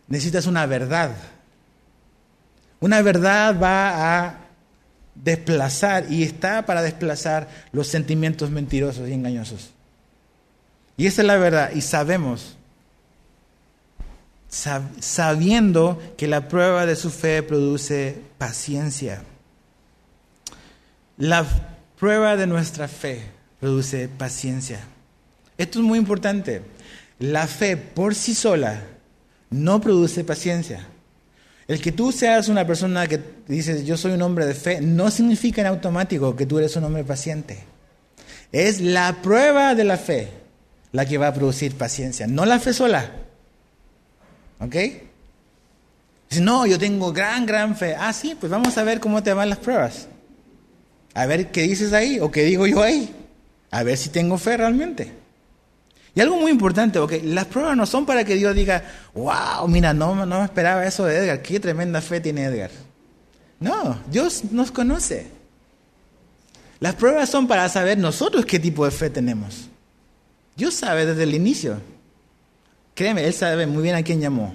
[0.09, 1.11] Necesitas una verdad.
[2.79, 4.39] Una verdad va a
[5.15, 9.71] desplazar y está para desplazar los sentimientos mentirosos y engañosos.
[10.97, 11.73] Y esa es la verdad.
[11.75, 12.57] Y sabemos,
[14.49, 19.23] sabiendo que la prueba de su fe produce paciencia.
[21.19, 21.45] La
[21.99, 23.36] prueba de nuestra fe
[23.67, 24.79] produce paciencia.
[25.59, 26.63] Esto es muy importante.
[27.19, 28.81] La fe por sí sola
[29.51, 30.87] no produce paciencia.
[31.67, 35.11] El que tú seas una persona que dices yo soy un hombre de fe no
[35.11, 37.59] significa en automático que tú eres un hombre paciente.
[38.53, 40.29] Es la prueba de la fe
[40.93, 43.11] la que va a producir paciencia, no la fe sola.
[44.61, 44.77] ¿Ok?
[46.31, 47.97] Si no, yo tengo gran, gran fe.
[47.99, 50.07] Ah, sí, pues vamos a ver cómo te van las pruebas.
[51.15, 53.13] A ver qué dices ahí o qué digo yo ahí.
[53.77, 55.13] A ver si tengo fe realmente.
[56.15, 59.93] Y algo muy importante, porque las pruebas no son para que Dios diga, wow, mira,
[59.93, 62.71] no, no me esperaba eso de Edgar, qué tremenda fe tiene Edgar.
[63.61, 65.27] No, Dios nos conoce.
[66.81, 69.69] Las pruebas son para saber nosotros qué tipo de fe tenemos.
[70.57, 71.79] Dios sabe desde el inicio.
[72.95, 74.55] Créeme, Él sabe muy bien a quién llamó.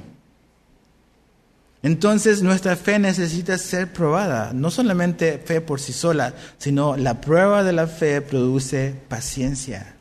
[1.83, 7.63] Entonces nuestra fe necesita ser probada, no solamente fe por sí sola, sino la prueba
[7.63, 9.95] de la fe produce paciencia.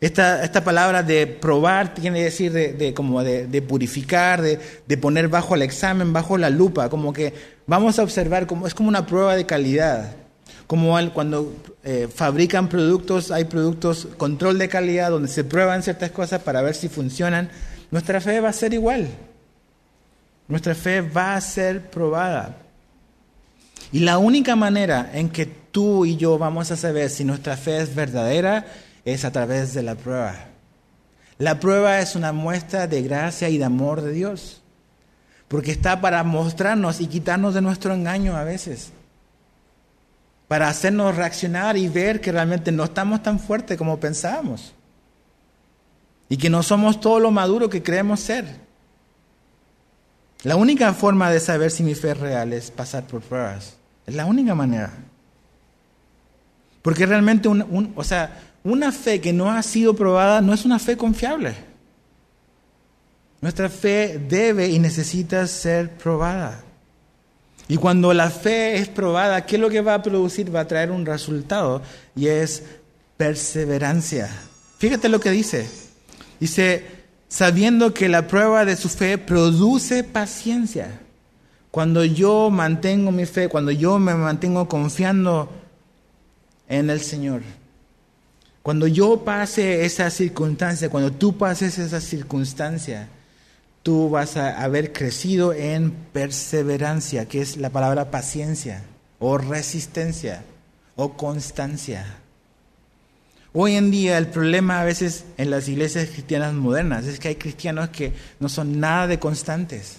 [0.00, 5.54] Esta, esta palabra de probar tiene que decir de, como de, purificar, de, poner bajo
[5.54, 7.34] el examen, bajo la lupa, como que
[7.66, 10.12] vamos a observar, como, es como una prueba de calidad.
[10.66, 16.40] Como cuando eh, fabrican productos, hay productos, control de calidad, donde se prueban ciertas cosas
[16.42, 17.50] para ver si funcionan.
[17.90, 19.08] Nuestra fe va a ser igual.
[20.50, 22.56] Nuestra fe va a ser probada.
[23.92, 27.80] Y la única manera en que tú y yo vamos a saber si nuestra fe
[27.80, 28.66] es verdadera
[29.04, 30.34] es a través de la prueba.
[31.38, 34.60] La prueba es una muestra de gracia y de amor de Dios,
[35.46, 38.90] porque está para mostrarnos y quitarnos de nuestro engaño a veces,
[40.48, 44.74] para hacernos reaccionar y ver que realmente no estamos tan fuertes como pensábamos,
[46.28, 48.69] y que no somos todo lo maduro que creemos ser.
[50.42, 53.76] La única forma de saber si mi fe es real es pasar por pruebas.
[54.06, 54.90] Es la única manera.
[56.82, 60.96] Porque realmente, o sea, una fe que no ha sido probada no es una fe
[60.96, 61.54] confiable.
[63.40, 66.62] Nuestra fe debe y necesita ser probada.
[67.68, 70.54] Y cuando la fe es probada, ¿qué es lo que va a producir?
[70.54, 71.82] Va a traer un resultado
[72.16, 72.64] y es
[73.16, 74.28] perseverancia.
[74.78, 75.68] Fíjate lo que dice.
[76.40, 76.99] Dice,
[77.30, 81.00] sabiendo que la prueba de su fe produce paciencia.
[81.70, 85.48] Cuando yo mantengo mi fe, cuando yo me mantengo confiando
[86.68, 87.42] en el Señor.
[88.62, 93.08] Cuando yo pase esa circunstancia, cuando tú pases esa circunstancia,
[93.84, 98.82] tú vas a haber crecido en perseverancia, que es la palabra paciencia,
[99.20, 100.42] o resistencia,
[100.96, 102.19] o constancia.
[103.52, 107.34] Hoy en día el problema a veces en las iglesias cristianas modernas es que hay
[107.34, 109.96] cristianos que no son nada de constantes.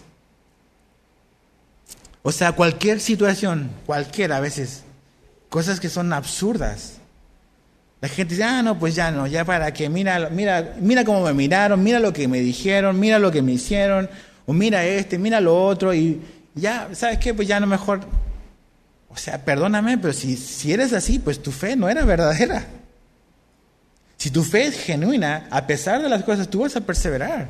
[2.23, 4.83] O sea, cualquier situación, cualquiera a veces,
[5.49, 6.99] cosas que son absurdas,
[7.99, 11.23] la gente dice, ah, no, pues ya no, ya para que, mira, mira, mira cómo
[11.23, 14.09] me miraron, mira lo que me dijeron, mira lo que me hicieron,
[14.45, 16.21] o mira este, mira lo otro, y
[16.55, 17.33] ya, ¿sabes qué?
[17.33, 18.01] Pues ya no mejor,
[19.09, 22.65] o sea, perdóname, pero si, si eres así, pues tu fe no era verdadera.
[24.21, 27.47] Si tu fe es genuina, a pesar de las cosas, tú vas a perseverar.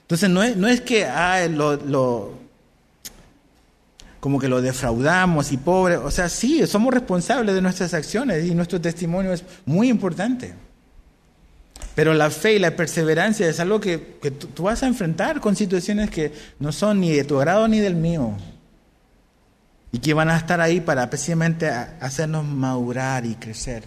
[0.00, 1.06] Entonces no es, no es que
[1.50, 2.32] lo, lo
[4.18, 5.96] como que lo defraudamos y pobre.
[5.96, 10.54] O sea, sí, somos responsables de nuestras acciones y nuestro testimonio es muy importante.
[11.94, 13.98] Pero la fe y la perseverancia es algo que,
[14.56, 17.94] tú, vas a enfrentar con situaciones que no son ni de tu agrado ni del
[17.94, 18.32] mío.
[19.92, 23.84] Y que van a estar ahí para precisamente hacernos madurar y crecer.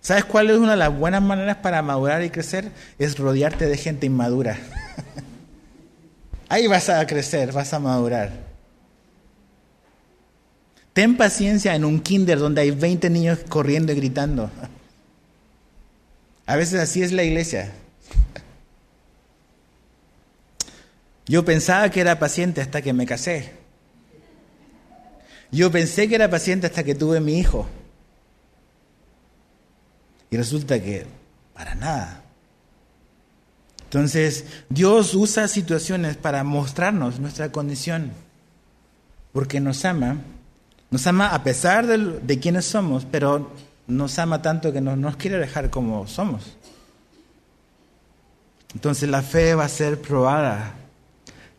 [0.00, 2.70] ¿Sabes cuál es una de las buenas maneras para madurar y crecer?
[2.98, 4.56] Es rodearte de gente inmadura.
[6.48, 8.32] Ahí vas a crecer, vas a madurar.
[10.94, 14.50] Ten paciencia en un kinder donde hay 20 niños corriendo y gritando.
[16.46, 17.70] A veces así es la iglesia.
[21.26, 23.57] Yo pensaba que era paciente hasta que me casé.
[25.50, 27.66] Yo pensé que era paciente hasta que tuve mi hijo.
[30.30, 31.06] Y resulta que
[31.54, 32.22] para nada.
[33.84, 38.12] Entonces, Dios usa situaciones para mostrarnos nuestra condición,
[39.32, 40.18] porque nos ama
[40.90, 43.50] nos ama a pesar de, quienes somos, pero
[43.86, 46.56] nos ama tanto que no nos quiere dejar como somos.
[48.74, 50.74] Entonces la fe va a ser probada.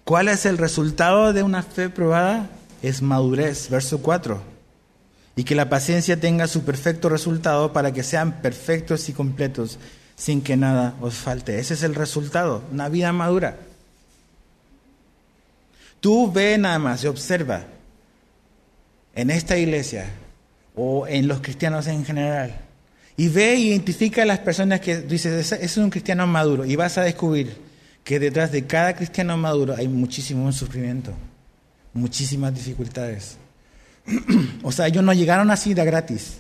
[0.04, 2.50] ¿Cuál es el resultado de una fe probada?
[2.82, 4.42] Es madurez, verso 4.
[5.36, 9.80] Y que la paciencia tenga su perfecto resultado para que sean perfectos y completos
[10.16, 11.60] sin que nada os falte.
[11.60, 13.58] Ese es el resultado, una vida madura.
[16.00, 17.64] Tú ve nada más y observa
[19.16, 20.10] en esta iglesia
[20.76, 22.56] o en los cristianos en general.
[23.18, 26.64] Y ve e identifica a las personas que dices, ese es un cristiano maduro.
[26.66, 27.58] Y vas a descubrir
[28.04, 31.12] que detrás de cada cristiano maduro hay muchísimo sufrimiento,
[31.94, 33.38] muchísimas dificultades.
[34.64, 36.40] o sea, ellos no llegaron así de gratis.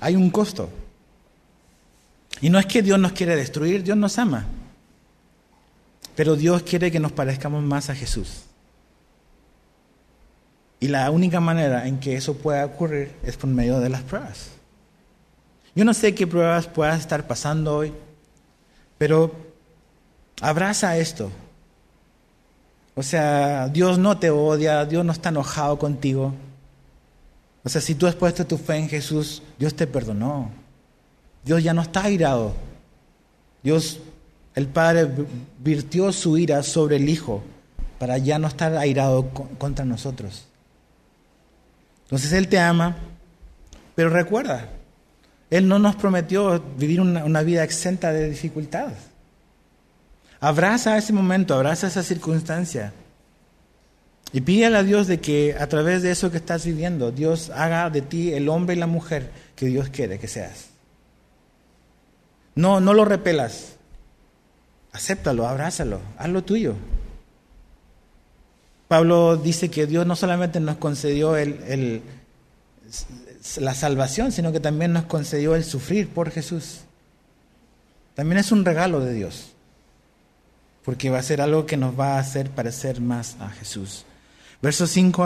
[0.00, 0.68] Hay un costo.
[2.40, 4.46] Y no es que Dios nos quiere destruir, Dios nos ama.
[6.16, 8.42] Pero Dios quiere que nos parezcamos más a Jesús.
[10.80, 14.48] Y la única manera en que eso pueda ocurrir es por medio de las pruebas.
[15.74, 17.92] Yo no sé qué pruebas puedas estar pasando hoy,
[18.98, 19.34] pero
[20.40, 21.30] abraza esto.
[22.94, 26.34] O sea, Dios no te odia, Dios no está enojado contigo.
[27.64, 30.50] O sea, si tú has puesto tu fe en Jesús, Dios te perdonó.
[31.44, 32.54] Dios ya no está airado.
[33.62, 34.00] Dios,
[34.54, 35.08] el Padre,
[35.58, 37.42] virtió su ira sobre el Hijo
[37.98, 40.46] para ya no estar airado contra nosotros.
[42.04, 42.96] Entonces Él te ama,
[43.94, 44.68] pero recuerda,
[45.48, 49.11] Él no nos prometió vivir una, una vida exenta de dificultades.
[50.42, 52.92] Abraza ese momento, abraza esa circunstancia.
[54.32, 57.88] Y pídele a Dios de que a través de eso que estás viviendo, Dios haga
[57.90, 60.70] de ti el hombre y la mujer que Dios quiere que seas.
[62.56, 63.76] No, no lo repelas.
[64.90, 66.74] Acéptalo, abrázalo, hazlo tuyo.
[68.88, 72.02] Pablo dice que Dios no solamente nos concedió el,
[73.58, 76.80] la salvación, sino que también nos concedió el sufrir por Jesús.
[78.16, 79.52] También es un regalo de Dios,
[80.84, 84.04] porque va a ser algo que nos va a hacer parecer más a Jesús.
[84.60, 85.24] Versos 5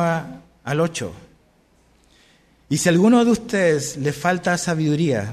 [0.64, 1.12] al 8.
[2.68, 5.32] Y si alguno de ustedes le falta sabiduría,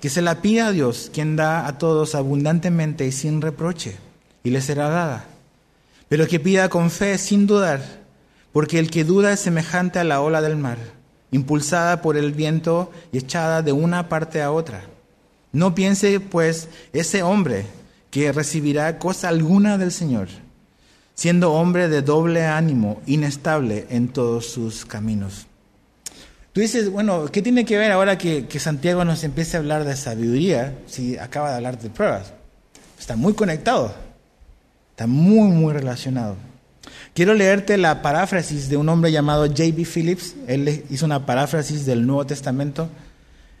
[0.00, 3.96] que se la pida a Dios, quien da a todos abundantemente y sin reproche,
[4.42, 5.24] y le será dada.
[6.08, 7.82] Pero que pida con fe sin dudar,
[8.52, 10.78] porque el que duda es semejante a la ola del mar,
[11.30, 14.82] impulsada por el viento y echada de una parte a otra.
[15.52, 17.66] No piense, pues, ese hombre
[18.14, 20.28] que recibirá cosa alguna del Señor
[21.14, 25.46] siendo hombre de doble ánimo, inestable en todos sus caminos.
[26.52, 29.96] Tú dices, bueno, ¿qué tiene que ver ahora que, Santiago nos empiece a hablar de
[29.96, 32.32] sabiduría si acaba de hablar de pruebas?
[32.98, 33.92] Está muy conectado,
[34.90, 36.36] está muy, muy relacionado.
[37.14, 39.84] Quiero leerte la paráfrasis de un hombre llamado J.B.
[39.84, 40.36] Phillips.
[40.46, 42.88] Él hizo una paráfrasis del Nuevo Testamento.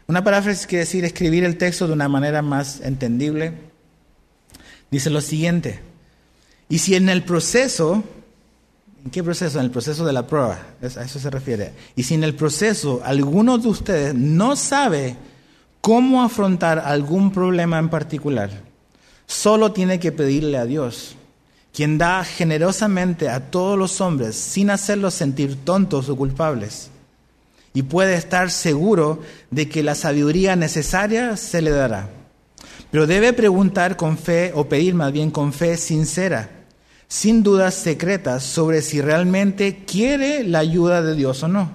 [0.06, 3.73] Una paráfrasis quiere decir escribir el texto de una manera más entendible.
[4.94, 5.80] Dice lo siguiente.
[6.68, 8.04] Y si en el proceso,
[9.04, 9.58] ¿en qué proceso?
[9.58, 11.72] En el proceso de la prueba, a eso se refiere.
[11.96, 15.16] Y si en el proceso alguno de ustedes no sabe
[15.80, 18.50] cómo afrontar algún problema en particular,
[19.26, 21.16] solo tiene que pedirle a Dios,
[21.72, 26.90] quien da generosamente a todos los hombres sin hacerlos sentir tontos o culpables.
[27.72, 29.20] Y puede estar seguro
[29.50, 32.08] de que la sabiduría necesaria se le dará.
[32.94, 36.48] Pero debe preguntar con fe, o pedir más bien con fe sincera,
[37.08, 41.72] sin dudas secretas sobre si realmente quiere la ayuda de Dios o no.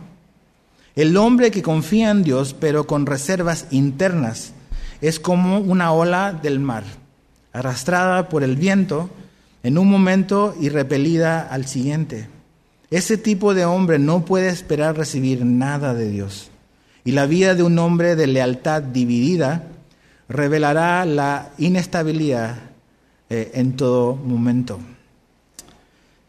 [0.95, 4.53] El hombre que confía en Dios, pero con reservas internas,
[5.01, 6.85] es como una ola del mar,
[7.51, 9.09] arrastrada por el viento
[9.61, 12.29] en un momento y repelida al siguiente.
[12.91, 16.49] Ese tipo de hombre no puede esperar recibir nada de Dios.
[17.03, 19.67] Y la vida de un hombre de lealtad dividida
[20.29, 22.55] revelará la inestabilidad
[23.29, 24.79] eh, en todo momento.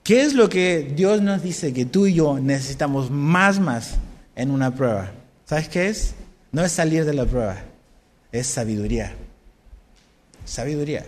[0.02, 3.96] ¿Qué es lo que Dios nos dice que tú y yo necesitamos más, más
[4.34, 5.12] en una prueba?
[5.44, 6.14] ¿Sabes qué es?
[6.50, 7.58] No es salir de la prueba,
[8.32, 9.14] es sabiduría.
[10.44, 11.04] Sabiduría.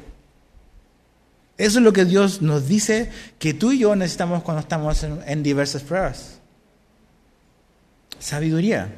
[1.58, 5.42] Eso es lo que Dios nos dice que tú y yo necesitamos cuando estamos en,
[5.42, 6.38] diversas pruebas.
[8.18, 8.94] Sabiduría.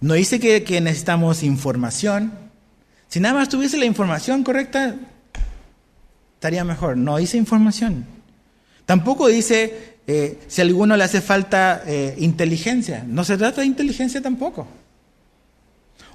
[0.00, 2.45] No dice que, que necesitamos información,
[3.08, 4.96] si nada más tuviese la información correcta,
[6.34, 6.96] estaría mejor.
[6.96, 8.06] No dice información.
[8.84, 13.04] Tampoco dice eh, si a alguno le hace falta eh, inteligencia.
[13.06, 14.66] No se trata de inteligencia tampoco.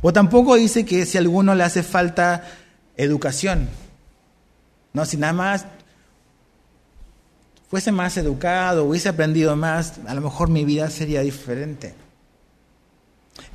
[0.01, 2.43] O tampoco dice que si a alguno le hace falta
[2.97, 3.69] educación.
[4.93, 5.65] No, si nada más
[7.69, 11.95] fuese más educado, hubiese aprendido más, a lo mejor mi vida sería diferente.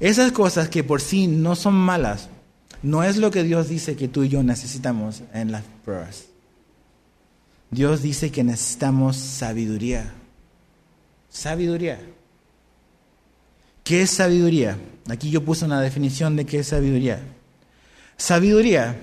[0.01, 2.31] Esas cosas que por sí no son malas,
[2.83, 6.27] no es lo que Dios dice que tú y yo necesitamos en las pruebas.
[7.71, 10.13] Dios dice que necesitamos sabiduría.
[11.29, 12.01] Sabiduría.
[13.83, 14.79] ¿Qué es sabiduría?
[15.09, 17.21] Aquí yo puse una definición de qué es sabiduría.
[18.17, 18.97] Sabiduría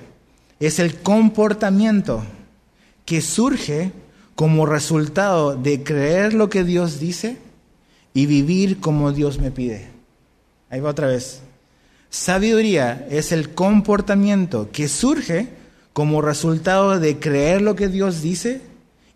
[0.59, 2.24] es el comportamiento
[3.05, 3.91] que surge
[4.36, 7.38] como resultado de creer lo que Dios dice
[8.13, 9.89] y vivir como Dios me pide.
[10.69, 11.41] Ahí va otra vez.
[12.14, 15.47] Sabiduría es el comportamiento que surge
[15.93, 18.61] como resultado de creer lo que Dios dice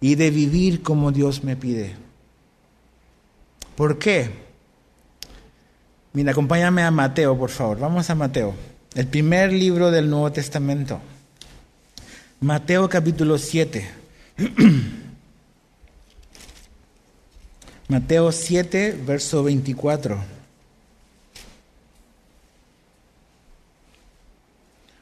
[0.01, 1.95] y de vivir como Dios me pide.
[3.75, 4.31] ¿Por qué?
[6.13, 7.77] Mira, acompáñame a Mateo, por favor.
[7.77, 8.55] Vamos a Mateo,
[8.95, 10.99] el primer libro del Nuevo Testamento.
[12.39, 13.87] Mateo capítulo 7.
[17.89, 20.36] Mateo 7, verso 24.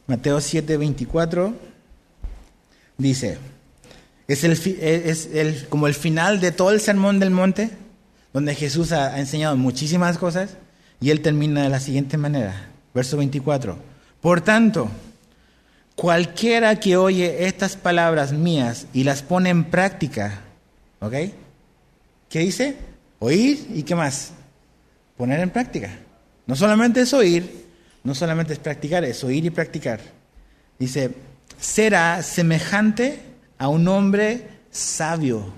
[0.08, 1.54] Mateo 7, 24
[2.98, 3.38] dice,
[4.28, 7.72] es, el, es el, como el final de todo el sermón del monte,
[8.34, 10.58] donde Jesús ha, ha enseñado muchísimas cosas,
[11.02, 13.78] y él termina de la siguiente manera, verso 24.
[14.22, 14.90] Por tanto,
[15.96, 20.42] cualquiera que oye estas palabras mías y las pone en práctica,
[21.00, 21.14] ¿ok?
[22.30, 22.76] ¿Qué dice?
[23.20, 24.32] Oír y qué más?
[25.18, 25.98] Poner en práctica.
[26.46, 27.65] No solamente es oír,
[28.06, 30.00] no solamente es practicar, es oír y practicar.
[30.78, 31.12] Dice,
[31.60, 33.20] será semejante
[33.58, 35.52] a un hombre sabio.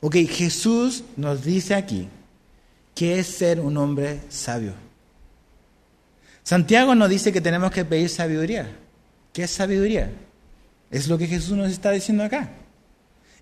[0.00, 2.08] Ok, Jesús nos dice aquí
[2.94, 4.72] qué es ser un hombre sabio.
[6.42, 8.74] Santiago nos dice que tenemos que pedir sabiduría.
[9.34, 10.10] ¿Qué es sabiduría?
[10.90, 12.48] Es lo que Jesús nos está diciendo acá.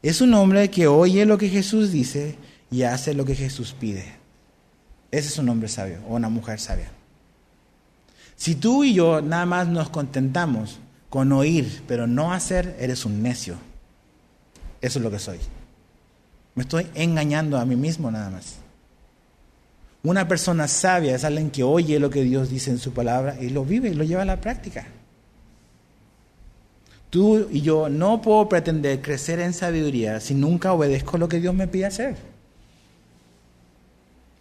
[0.02, 2.36] Es un hombre que oye lo que Jesús dice
[2.72, 4.04] y hace lo que Jesús pide.
[5.12, 6.97] Ese es un hombre sabio o una mujer sabia.
[8.38, 10.78] Si tú y yo nada más nos contentamos
[11.10, 13.56] con oír, pero no hacer, eres un necio.
[14.80, 15.38] Eso es lo que soy.
[16.54, 18.58] Me estoy engañando a mí mismo nada más.
[20.04, 23.50] Una persona sabia es alguien que oye lo que Dios dice en su palabra y
[23.50, 24.86] lo vive y lo lleva a la práctica.
[27.10, 31.56] Tú y yo no puedo pretender crecer en sabiduría si nunca obedezco lo que Dios
[31.56, 32.16] me pide hacer.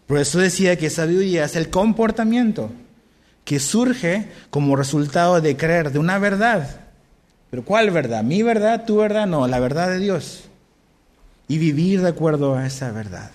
[0.06, 2.70] Por eso decía que sabiduría es el comportamiento
[3.48, 6.82] que surge como resultado de creer de una verdad.
[7.50, 8.22] Pero ¿cuál verdad?
[8.22, 8.84] ¿Mi verdad?
[8.84, 9.26] ¿Tu verdad?
[9.26, 10.44] No, la verdad de Dios.
[11.48, 13.32] Y vivir de acuerdo a esa verdad.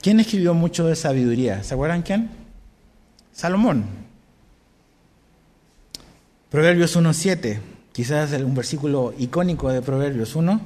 [0.00, 1.62] ¿Quién escribió mucho de sabiduría?
[1.62, 2.28] ¿Se acuerdan quién?
[3.32, 3.84] Salomón.
[6.50, 7.60] Proverbios 1.7,
[7.92, 10.60] quizás un versículo icónico de Proverbios 1.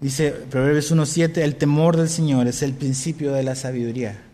[0.00, 4.31] Dice Proverbios 1.7, el temor del Señor es el principio de la sabiduría.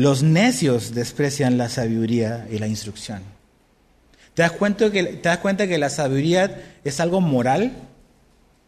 [0.00, 3.20] Los necios desprecian la sabiduría y la instrucción.
[4.32, 7.76] ¿Te das, cuenta que, ¿Te das cuenta que la sabiduría es algo moral?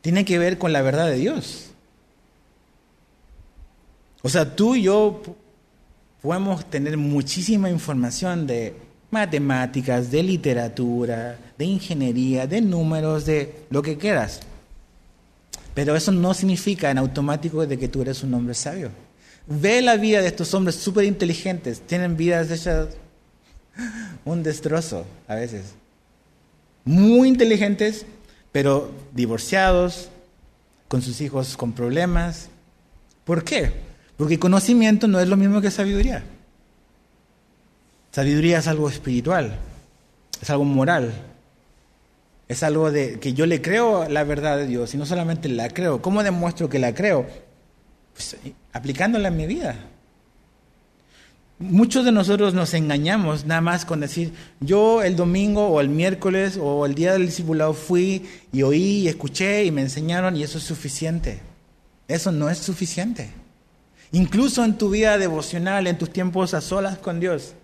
[0.03, 1.71] Tiene que ver con la verdad de Dios.
[4.21, 5.23] O sea, tú y yo
[6.21, 8.77] podemos tener muchísima información de
[9.11, 14.41] matemáticas, de literatura, de ingeniería, de números, de lo que quieras.
[15.73, 18.91] Pero eso no significa en automático de que tú eres un hombre sabio.
[19.47, 22.89] Ve la vida de estos hombres súper inteligentes, tienen vidas hechas
[24.25, 25.75] un destrozo a veces.
[26.85, 28.07] Muy inteligentes,
[28.53, 30.09] pero divorciados,
[30.93, 32.51] con sus hijos con problemas.
[33.25, 33.73] ¿Por qué?
[34.19, 36.23] Porque conocimiento no es lo mismo que sabiduría.
[38.11, 39.57] Sabiduría es algo espiritual,
[40.43, 41.15] es algo moral,
[42.47, 45.71] es algo de que yo le creo la verdad de Dios y no solamente la
[45.71, 46.03] creo.
[46.03, 47.27] ¿Cómo demuestro que la creo?
[48.15, 48.37] Pues,
[48.73, 49.77] aplicándola en mi vida.
[51.59, 56.59] Muchos de nosotros nos engañamos nada más con decir, yo el domingo o el miércoles
[56.61, 60.59] o el día del discipulado fui y oí y escuché y me enseñaron y eso
[60.59, 61.41] es suficiente.
[62.09, 63.31] Eso no es suficiente.
[64.11, 67.55] Incluso en tu vida devocional, en tus tiempos a solas con Dios,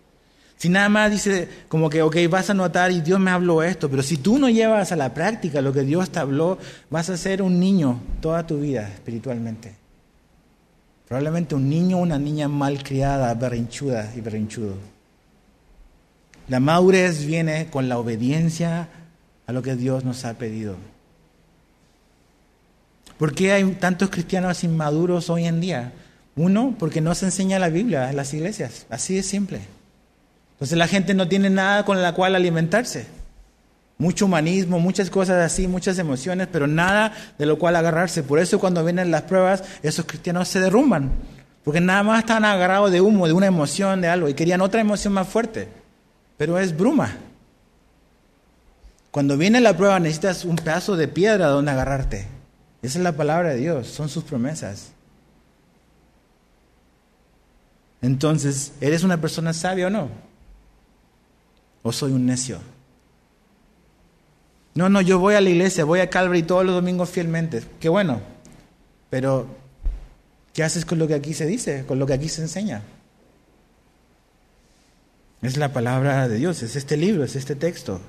[0.57, 3.89] si nada más dice como que, ok, vas a notar y Dios me habló esto,
[3.89, 6.59] pero si tú no llevas a la práctica lo que Dios te habló,
[6.91, 9.88] vas a ser un niño toda tu vida espiritualmente.
[11.09, 14.75] Probablemente un niño o una niña mal criada, berrinchuda y berrinchudo.
[16.49, 18.89] La madurez viene con la obediencia
[19.47, 20.77] a lo que Dios nos ha pedido.
[23.19, 25.93] ¿Por qué hay tantos cristianos inmaduros hoy en día?
[26.37, 28.87] Uno, porque no se enseña la Biblia en las iglesias.
[28.91, 29.61] Así de simple.
[30.53, 33.07] Entonces la gente no tiene nada con la cual alimentarse.
[33.99, 38.23] Mucho humanismo, muchas cosas así, muchas emociones, pero nada de lo cual agarrarse.
[38.23, 41.11] Por eso cuando vienen las pruebas, esos cristianos se derrumban.
[41.65, 44.81] Porque nada más están agarrados de humo, de una emoción, de algo, y querían otra
[44.81, 45.69] emoción más fuerte.
[46.37, 47.17] Pero es bruma.
[49.11, 52.29] Cuando viene la prueba necesitas un pedazo de piedra donde agarrarte.
[52.83, 54.93] Esa es la palabra de Dios, son sus promesas.
[58.01, 60.09] Entonces, ¿eres una persona sabia o no?
[61.83, 62.61] ¿O soy un necio?
[64.79, 67.65] No, no, yo voy a la iglesia, voy a Calvary todos los domingos fielmente.
[67.81, 68.21] Qué bueno.
[69.11, 69.49] Pero,
[70.53, 72.83] ¿qué haces con lo que aquí se dice, con lo que aquí se enseña?
[75.43, 78.01] Es la palabra de Dios, es este libro, es este texto.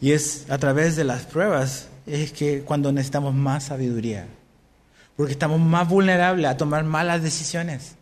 [0.00, 4.28] Y es a través de las pruebas es que cuando necesitamos más sabiduría,
[5.14, 7.96] porque estamos más vulnerables a tomar malas decisiones.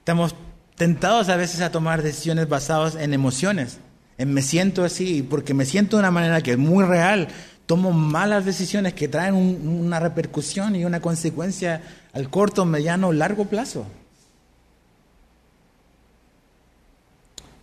[0.00, 0.34] Estamos
[0.76, 3.78] tentados a veces a tomar decisiones basadas en emociones.
[4.18, 7.28] Me siento así, porque me siento de una manera que es muy real.
[7.66, 13.86] tomo malas decisiones que traen una repercusión y una consecuencia al corto, mediano largo plazo.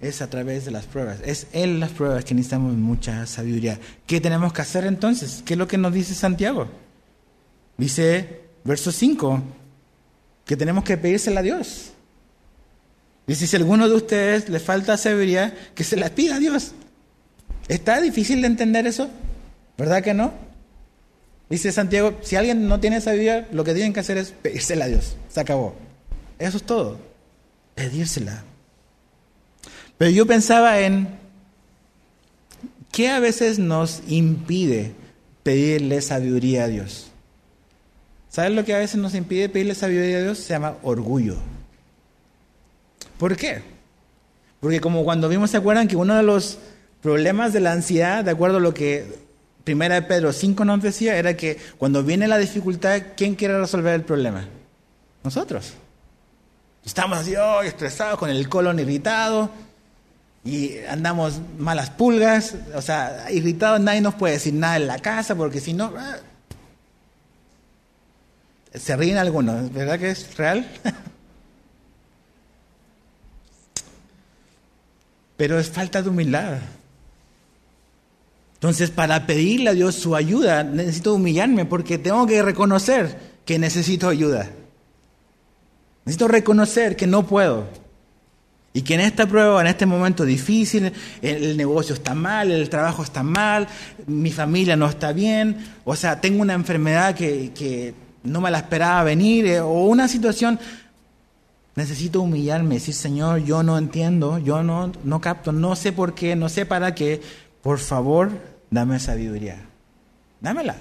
[0.01, 1.19] Es a través de las pruebas.
[1.23, 3.79] Es en las pruebas que necesitamos mucha sabiduría.
[4.07, 5.43] ¿Qué tenemos que hacer entonces?
[5.45, 6.67] ¿Qué es lo que nos dice Santiago?
[7.77, 9.41] Dice, verso 5,
[10.45, 11.93] que tenemos que pedírsela a Dios.
[13.31, 16.73] Dice, si a alguno de ustedes le falta sabiduría, que se la pida a Dios.
[17.69, 19.09] ¿Está difícil de entender eso?
[19.77, 20.33] ¿Verdad que no?
[21.49, 24.87] Dice Santiago, si alguien no tiene sabiduría, lo que tienen que hacer es pedírsela a
[24.89, 25.15] Dios.
[25.29, 25.75] Se acabó.
[26.39, 26.99] Eso es todo.
[27.73, 28.43] Pedírsela.
[29.97, 31.07] Pero yo pensaba en
[32.91, 34.91] qué a veces nos impide
[35.43, 37.11] pedirle sabiduría a Dios.
[38.27, 40.39] ¿Sabes lo que a veces nos impide pedirle sabiduría a Dios?
[40.39, 41.37] Se llama orgullo.
[43.21, 43.61] ¿Por qué?
[44.59, 46.57] Porque como cuando vimos, ¿se acuerdan que uno de los
[47.03, 49.19] problemas de la ansiedad, de acuerdo a lo que
[49.63, 53.93] Primera de Pedro 5 nos decía, era que cuando viene la dificultad, ¿quién quiere resolver
[53.93, 54.47] el problema?
[55.23, 55.73] Nosotros.
[56.83, 59.51] Estamos así, oh, estresados, con el colon irritado,
[60.43, 65.35] y andamos malas pulgas, o sea, irritados, nadie nos puede decir nada en la casa,
[65.35, 65.93] porque si no...
[65.95, 66.17] Ah,
[68.73, 70.65] se ríen algunos, ¿verdad que es real?
[75.41, 76.59] Pero es falta de humildad.
[78.53, 84.07] Entonces, para pedirle a Dios su ayuda, necesito humillarme porque tengo que reconocer que necesito
[84.07, 84.51] ayuda.
[86.05, 87.65] Necesito reconocer que no puedo.
[88.71, 93.01] Y que en esta prueba, en este momento difícil, el negocio está mal, el trabajo
[93.01, 93.67] está mal,
[94.05, 99.03] mi familia no está bien, o sea, tengo una enfermedad que, no me la esperaba
[99.05, 100.59] venir, eh, o una situación,
[101.75, 106.35] necesito humillarme, decir, Señor, yo no entiendo, yo no, no capto, no sé por qué,
[106.35, 107.21] no sé para qué,
[107.61, 108.31] por favor,
[108.69, 109.65] dame sabiduría.
[110.39, 110.75] Dámela.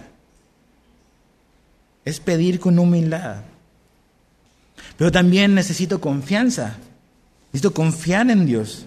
[2.05, 3.43] Es pedir con humildad.
[4.97, 6.78] Pero también necesito confianza.
[7.53, 8.86] Necesito confiar en Dios.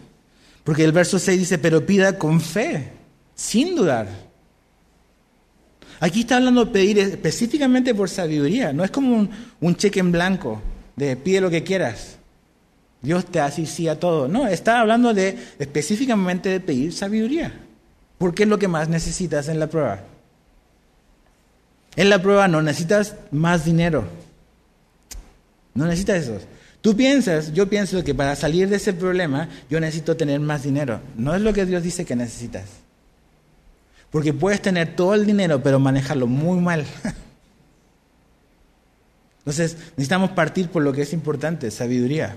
[0.63, 2.91] Porque el verso 6 dice, pero pida con fe,
[3.35, 4.07] sin dudar.
[5.99, 8.73] Aquí está hablando de pedir específicamente por sabiduría.
[8.73, 9.29] No es como un,
[9.61, 10.61] un cheque en blanco
[10.95, 12.17] de pide lo que quieras.
[13.01, 14.27] Dios te hace sí a todo.
[14.27, 17.53] No, está hablando de específicamente de pedir sabiduría.
[18.17, 20.01] Porque es lo que más necesitas en la prueba.
[21.95, 24.05] En la prueba no necesitas más dinero.
[25.73, 26.39] No necesitas eso.
[26.81, 31.01] Tú piensas, yo pienso que para salir de ese problema yo necesito tener más dinero.
[31.17, 32.65] No es lo que Dios dice que necesitas.
[34.11, 36.85] Porque puedes tener todo el dinero pero manejarlo muy mal.
[39.43, 42.35] Entonces necesitamos partir por lo que es importante, sabiduría.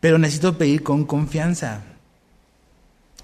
[0.00, 1.82] Pero necesito pedir con confianza.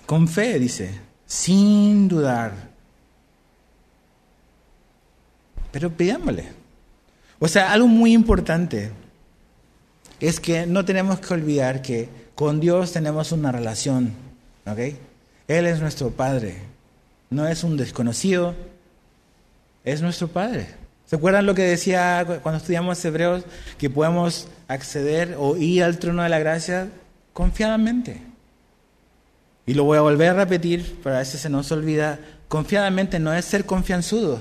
[0.07, 2.53] Con fe, dice sin dudar.
[5.71, 6.45] Pero pidámosle.
[7.39, 8.93] O sea, algo muy importante
[10.21, 14.13] es que no tenemos que olvidar que con Dios tenemos una relación,
[14.67, 14.79] ¿ok?
[15.49, 16.59] Él es nuestro Padre,
[17.31, 18.55] no es un desconocido,
[19.85, 20.82] es nuestro Padre.
[21.13, 23.45] ¿Se acuerdan lo que decía cuando estudiamos Hebreos?
[23.77, 26.89] Que podemos acceder o ir al trono de la gracia
[27.35, 28.23] confiadamente.
[29.67, 33.31] Y lo voy a volver a repetir, pero a veces se nos olvida, confiadamente no
[33.35, 34.39] es ser confianzudo.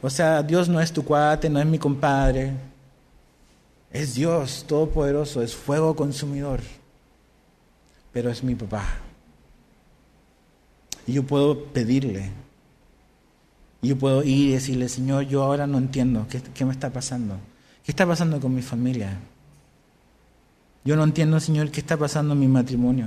[0.00, 2.54] O sea, Dios no es tu cuate, no es mi compadre.
[3.92, 6.60] Es Dios todopoderoso, es fuego consumidor.
[8.14, 8.86] Pero es mi papá.
[11.06, 12.47] Y yo puedo pedirle.
[13.80, 16.26] Y yo puedo ir y decirle, Señor, yo ahora no entiendo.
[16.28, 17.38] ¿Qué, qué me está pasando?
[17.84, 19.18] ¿Qué está pasando con mi familia?
[20.84, 23.06] Yo no entiendo, Señor, qué está pasando en mi matrimonio.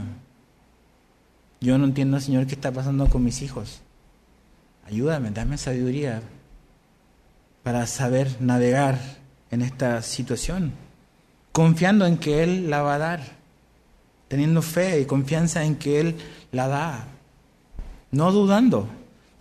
[1.60, 3.82] Yo no entiendo, Señor, qué está pasando con mis hijos.
[4.88, 6.22] Ayúdame, dame sabiduría
[7.64, 9.00] para saber navegar
[9.52, 10.72] en esta situación,
[11.52, 13.22] confiando en que Él la va a dar,
[14.28, 16.16] teniendo fe y confianza en que Él
[16.52, 17.08] la da,
[18.12, 18.88] no dudando.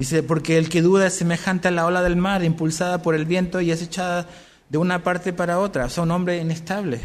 [0.00, 3.26] Dice, porque el que duda es semejante a la ola del mar, impulsada por el
[3.26, 4.26] viento y es echada
[4.70, 7.02] de una parte para otra, o sea, un hombre inestable.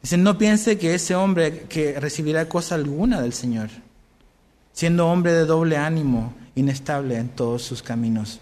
[0.00, 3.68] Dice, no piense que ese hombre que recibirá cosa alguna del Señor,
[4.72, 8.40] siendo hombre de doble ánimo, inestable en todos sus caminos.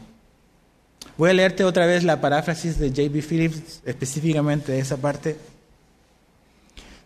[1.19, 3.23] Voy a leerte otra vez la paráfrasis de J.B.
[3.23, 5.37] Phillips, específicamente de esa parte.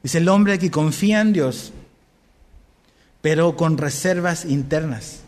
[0.03, 1.72] Dice, el hombre que confía en Dios,
[3.22, 5.22] pero con reservas internas.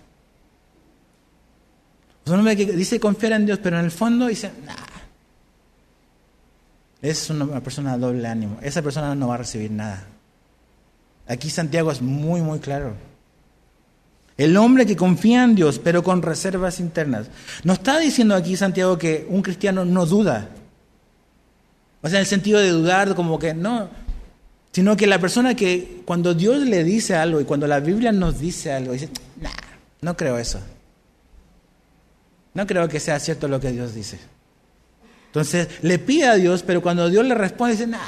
[2.28, 4.74] Es un hombre que dice confiar en Dios, pero en el fondo dice, nah,
[7.00, 8.58] es una persona de doble ánimo.
[8.60, 10.04] Esa persona no va a recibir nada.
[11.26, 12.92] Aquí Santiago es muy, muy claro.
[14.36, 17.28] El hombre que confía en Dios, pero con reservas internas.
[17.64, 20.50] No está diciendo aquí Santiago que un cristiano no duda.
[22.02, 23.88] O sea, en el sentido de dudar, como que no.
[24.72, 28.38] Sino que la persona que cuando Dios le dice algo y cuando la Biblia nos
[28.38, 29.08] dice algo, dice,
[29.40, 29.48] nah,
[30.02, 30.60] no creo eso.
[32.58, 34.18] No creo que sea cierto lo que Dios dice.
[35.26, 38.00] Entonces le pide a Dios, pero cuando Dios le responde, dice, nah,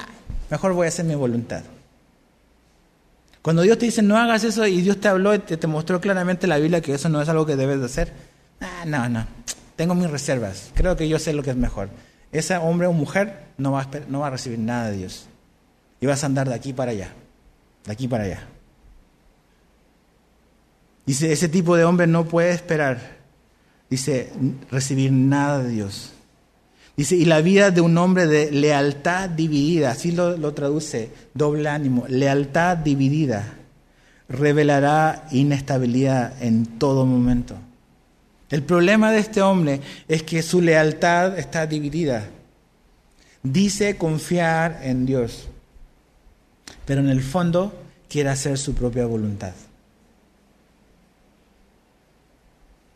[0.50, 1.62] mejor voy a hacer mi voluntad.
[3.42, 6.48] Cuando Dios te dice no hagas eso y Dios te habló y te, mostró claramente
[6.48, 8.12] la Biblia que eso no es algo que debes de hacer,
[8.60, 9.24] ah, no, no,
[9.76, 11.88] tengo mis reservas, creo que yo sé lo que es mejor.
[12.32, 15.26] Ese hombre o mujer no va, a, no va a recibir nada de Dios.
[16.00, 17.12] Y vas a andar de aquí para allá,
[17.84, 18.48] de aquí para allá.
[21.06, 23.19] Dice, ese tipo de hombre no puede esperar,
[23.90, 24.32] dice,
[24.70, 26.12] recibir nada de Dios.
[26.96, 31.68] Dice, y la vida de un hombre de lealtad dividida, así lo, lo traduce, doble
[31.68, 33.54] ánimo, lealtad dividida,
[34.28, 37.56] revelará inestabilidad en todo momento.
[38.50, 42.28] El problema de este hombre es que su lealtad está dividida.
[43.42, 45.48] Dice confiar en Dios,
[46.84, 47.72] pero en el fondo
[48.08, 49.54] quiere hacer su propia voluntad.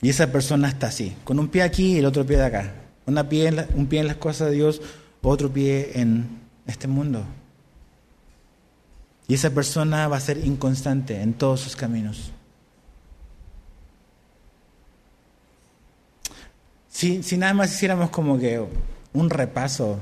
[0.05, 2.75] Y esa persona está así, con un pie aquí y el otro pie de acá.
[3.31, 4.83] Pie un pie en las cosas de Dios,
[5.23, 7.25] otro pie en este mundo.
[9.27, 12.33] Y esa persona va a ser inconstante en todos sus caminos.
[16.91, 18.63] Si, si nada más hiciéramos como que
[19.15, 20.01] un repaso.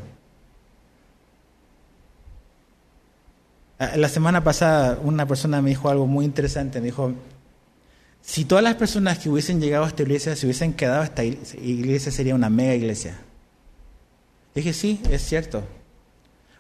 [3.79, 6.81] Ah, la semana pasada una persona me dijo algo muy interesante.
[6.81, 7.15] Me dijo,
[8.23, 12.13] si todas las personas que hubiesen llegado a esta iglesia se hubiesen quedado, esta iglesia
[12.13, 13.17] sería una mega iglesia.
[14.55, 15.65] Dije, sí, es cierto.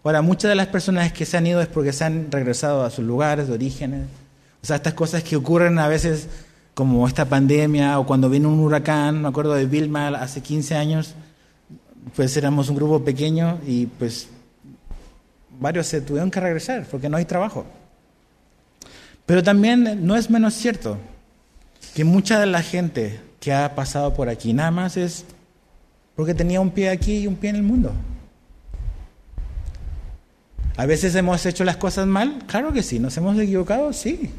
[0.02, 2.90] Ahora, muchas de las personas que se han ido es porque se han regresado a
[2.90, 4.06] sus lugares de orígenes.
[4.60, 6.28] O sea, estas cosas que ocurren a veces
[6.74, 11.14] como esta pandemia o cuando viene un huracán, me acuerdo de Vilma hace 15 años,
[12.16, 14.28] pues éramos un grupo pequeño y pues
[15.60, 17.64] varios se tuvieron que regresar porque no hay trabajo.
[19.26, 20.98] Pero también no es menos cierto
[21.94, 25.24] que mucha de la gente que ha pasado por aquí nada más es
[26.14, 27.92] porque tenía un pie aquí y un pie en el mundo.
[30.76, 34.30] A veces hemos hecho las cosas mal, claro que sí, nos hemos equivocado, sí.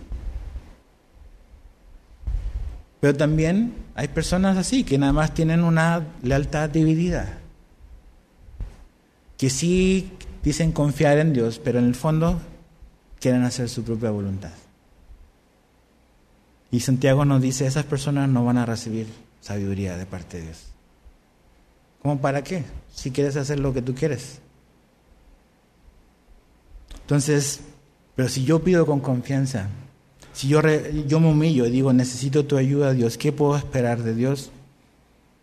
[3.00, 7.38] Pero también hay personas así que nada más tienen una lealtad dividida,
[9.38, 12.40] que sí dicen confiar en Dios, pero en el fondo
[13.20, 14.54] quieren hacer su propia voluntad.
[16.74, 19.06] Y Santiago nos dice, esas personas no van a recibir
[19.42, 20.64] sabiduría de parte de Dios.
[22.02, 22.64] ¿Cómo para qué?
[22.92, 24.40] Si quieres hacer lo que tú quieres.
[27.02, 27.60] Entonces,
[28.16, 29.70] pero si yo pido con confianza,
[30.34, 30.62] si yo,
[31.06, 34.50] yo me humillo y digo, necesito tu ayuda, Dios, ¿qué puedo esperar de Dios?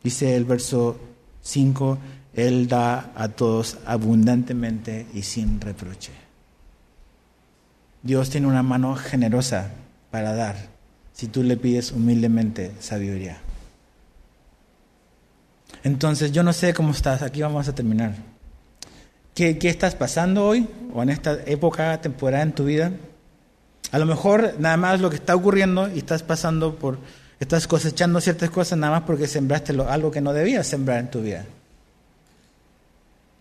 [0.03, 0.99] Dice el verso
[1.43, 1.97] 5,
[2.35, 6.11] Él da a todos abundantemente y sin reproche.
[8.03, 9.70] Dios tiene una mano generosa
[10.11, 10.70] para dar
[11.21, 13.37] si tú le pides humildemente sabiduría.
[15.85, 18.14] Entonces, yo no sé cómo estás, aquí vamos a terminar.
[19.35, 22.93] ¿Qué, ¿Qué, estás pasando hoy o en esta época, temporada en tu vida?
[23.93, 26.97] A lo mejor nada más lo que está ocurriendo y estás pasando por,
[27.39, 31.21] estás cosechando ciertas cosas nada más porque sembraste algo que no debías sembrar en tu
[31.21, 31.45] vida.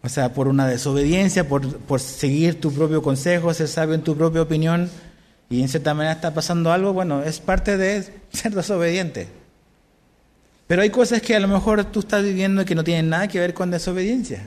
[0.03, 4.17] O sea, por una desobediencia, por, por seguir tu propio consejo, ser sabio en tu
[4.17, 4.89] propia opinión,
[5.49, 9.27] y en cierta manera está pasando algo, bueno, es parte de ser desobediente.
[10.67, 13.39] Pero hay cosas que a lo mejor tú estás viviendo que no tienen nada que
[13.39, 14.43] ver con desobediencia.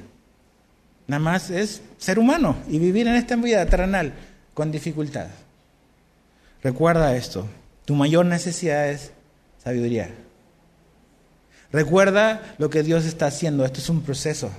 [1.09, 4.13] Nada más es ser humano y vivir en esta vida terrenal
[4.55, 5.27] con dificultad.
[6.63, 7.49] Recuerda esto,
[7.85, 9.11] tu mayor necesidad es
[9.63, 10.11] sabiduría.
[11.73, 14.51] Recuerda lo que Dios está haciendo, esto es un proceso.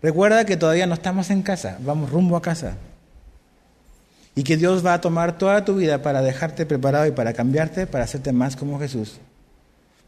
[0.00, 2.76] Recuerda que todavía no estamos en casa, vamos rumbo a casa.
[4.36, 7.88] Y que Dios va a tomar toda tu vida para dejarte preparado y para cambiarte,
[7.88, 9.18] para hacerte más como Jesús.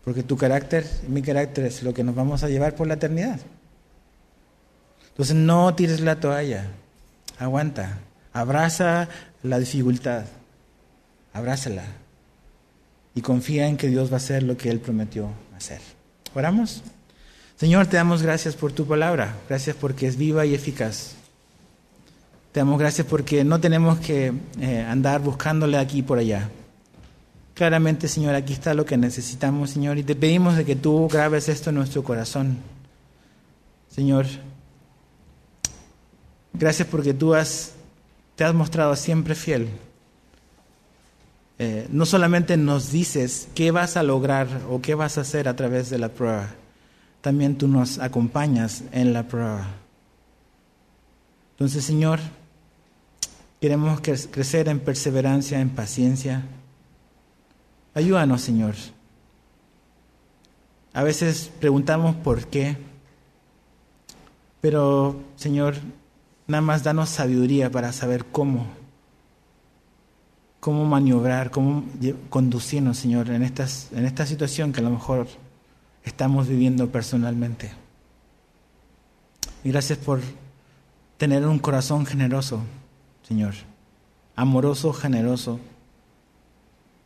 [0.05, 2.95] Porque tu carácter y mi carácter es lo que nos vamos a llevar por la
[2.95, 3.41] eternidad.
[5.09, 6.67] Entonces no tires la toalla,
[7.39, 7.99] aguanta,
[8.33, 9.09] abraza
[9.43, 10.27] la dificultad,
[11.33, 11.83] abrázala
[13.15, 15.81] y confía en que Dios va a hacer lo que Él prometió hacer.
[16.35, 16.85] ¿Oramos?
[17.57, 21.18] Señor, te damos gracias por tu palabra, gracias porque es viva y eficaz.
[22.59, 26.51] Damos gracias porque no tenemos que eh, andar buscándole aquí y por allá.
[27.55, 31.49] Claramente, Señor, aquí está lo que necesitamos, Señor, y te pedimos de que tú grabes
[31.49, 32.59] esto en nuestro corazón.
[33.89, 34.27] Señor,
[36.53, 37.75] gracias porque tú has,
[38.35, 39.69] te has mostrado siempre fiel.
[41.61, 45.55] eh, no solamente nos dices qué vas a lograr o qué vas a hacer a
[45.55, 46.49] través de la prueba,
[47.21, 49.65] también tú nos acompañas en la prueba.
[51.53, 52.19] Entonces, Señor,
[53.61, 56.43] queremos crecer en perseverancia, en paciencia.
[57.95, 58.75] Ayúdanos, Señor.
[60.93, 62.77] A veces preguntamos por qué,
[64.61, 65.77] pero, Señor,
[66.47, 68.67] nada más danos sabiduría para saber cómo
[70.61, 71.85] cómo maniobrar, cómo
[72.31, 75.29] conducirnos, Señor, en, estas, en esta situación que a lo mejor
[76.05, 77.71] estamos viviendo personalmente.
[79.65, 80.21] Gracias por
[81.17, 82.61] tener un corazón generoso,
[83.29, 83.53] Señor,
[84.37, 85.61] amoroso, generoso.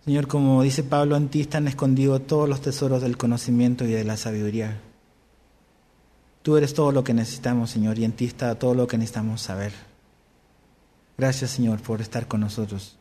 [0.05, 4.05] Señor, como dice Pablo, en ti están escondidos todos los tesoros del conocimiento y de
[4.05, 4.81] la sabiduría.
[6.43, 9.43] Tú eres todo lo que necesitamos, Señor, y en ti está todo lo que necesitamos
[9.43, 9.73] saber.
[11.19, 12.97] Gracias, Señor, por estar con nosotros.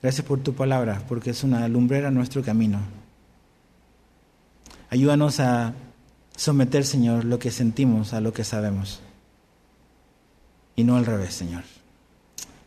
[0.00, 2.78] Gracias por tu palabra, porque es una lumbrera a nuestro camino.
[4.90, 5.74] Ayúdanos a
[6.36, 9.00] someter, Señor, lo que sentimos a lo que sabemos.
[10.76, 11.64] Y no al revés, Señor.